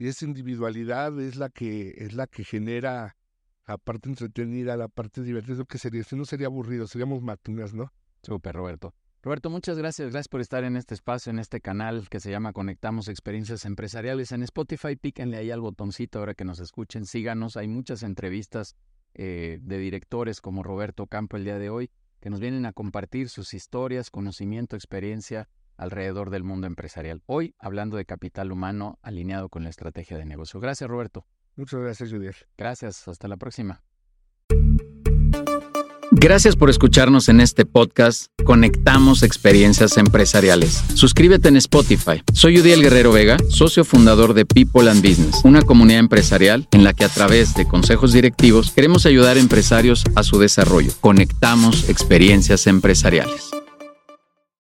y 0.00 0.08
esa 0.08 0.24
individualidad 0.24 1.20
es 1.20 1.36
la 1.36 1.50
que 1.50 1.92
es 1.98 2.14
la 2.14 2.26
que 2.26 2.42
genera 2.42 3.18
la 3.66 3.76
parte 3.76 4.08
entretenida, 4.08 4.74
la 4.78 4.88
parte 4.88 5.22
divertida, 5.22 5.62
que 5.66 5.76
sería, 5.76 6.02
si 6.02 6.16
no 6.16 6.24
sería 6.24 6.46
aburrido, 6.46 6.86
seríamos 6.86 7.22
máquinas, 7.22 7.74
¿no? 7.74 7.92
Súper, 8.22 8.56
Roberto. 8.56 8.94
Roberto, 9.22 9.50
muchas 9.50 9.76
gracias. 9.76 10.10
Gracias 10.10 10.28
por 10.28 10.40
estar 10.40 10.64
en 10.64 10.78
este 10.78 10.94
espacio, 10.94 11.28
en 11.28 11.38
este 11.38 11.60
canal 11.60 12.08
que 12.08 12.18
se 12.18 12.30
llama 12.30 12.54
Conectamos 12.54 13.08
Experiencias 13.08 13.66
Empresariales. 13.66 14.32
En 14.32 14.42
Spotify, 14.42 14.96
píquenle 14.96 15.36
ahí 15.36 15.50
al 15.50 15.60
botoncito 15.60 16.18
ahora 16.18 16.32
que 16.32 16.46
nos 16.46 16.60
escuchen. 16.60 17.04
Síganos. 17.04 17.58
Hay 17.58 17.68
muchas 17.68 18.02
entrevistas 18.02 18.76
eh, 19.12 19.58
de 19.60 19.78
directores 19.78 20.40
como 20.40 20.62
Roberto 20.62 21.08
Campo 21.08 21.36
el 21.36 21.44
día 21.44 21.58
de 21.58 21.68
hoy, 21.68 21.90
que 22.20 22.30
nos 22.30 22.40
vienen 22.40 22.64
a 22.64 22.72
compartir 22.72 23.28
sus 23.28 23.52
historias, 23.52 24.10
conocimiento, 24.10 24.76
experiencia 24.76 25.50
alrededor 25.80 26.30
del 26.30 26.44
mundo 26.44 26.66
empresarial. 26.66 27.22
Hoy 27.26 27.54
hablando 27.58 27.96
de 27.96 28.04
capital 28.04 28.52
humano 28.52 28.98
alineado 29.02 29.48
con 29.48 29.64
la 29.64 29.70
estrategia 29.70 30.18
de 30.18 30.26
negocio. 30.26 30.60
Gracias, 30.60 30.88
Roberto. 30.88 31.26
Muchas 31.56 31.80
gracias, 31.80 32.10
Judiel. 32.10 32.34
Gracias, 32.56 33.08
hasta 33.08 33.26
la 33.28 33.36
próxima. 33.36 33.82
Gracias 36.12 36.56
por 36.56 36.70
escucharnos 36.70 37.28
en 37.28 37.40
este 37.40 37.64
podcast 37.64 38.26
Conectamos 38.44 39.22
Experiencias 39.22 39.96
Empresariales. 39.96 40.82
Suscríbete 40.94 41.48
en 41.48 41.56
Spotify. 41.56 42.22
Soy 42.32 42.58
Udiel 42.58 42.82
Guerrero 42.82 43.12
Vega, 43.12 43.36
socio 43.48 43.84
fundador 43.84 44.34
de 44.34 44.44
People 44.44 44.90
and 44.90 45.06
Business, 45.06 45.44
una 45.44 45.62
comunidad 45.62 46.00
empresarial 46.00 46.66
en 46.72 46.82
la 46.82 46.94
que 46.94 47.04
a 47.04 47.08
través 47.08 47.54
de 47.54 47.66
consejos 47.66 48.12
directivos 48.12 48.72
queremos 48.72 49.06
ayudar 49.06 49.36
a 49.36 49.40
empresarios 49.40 50.04
a 50.16 50.24
su 50.24 50.38
desarrollo. 50.40 50.92
Conectamos 51.00 51.88
Experiencias 51.88 52.66
Empresariales. 52.66 53.50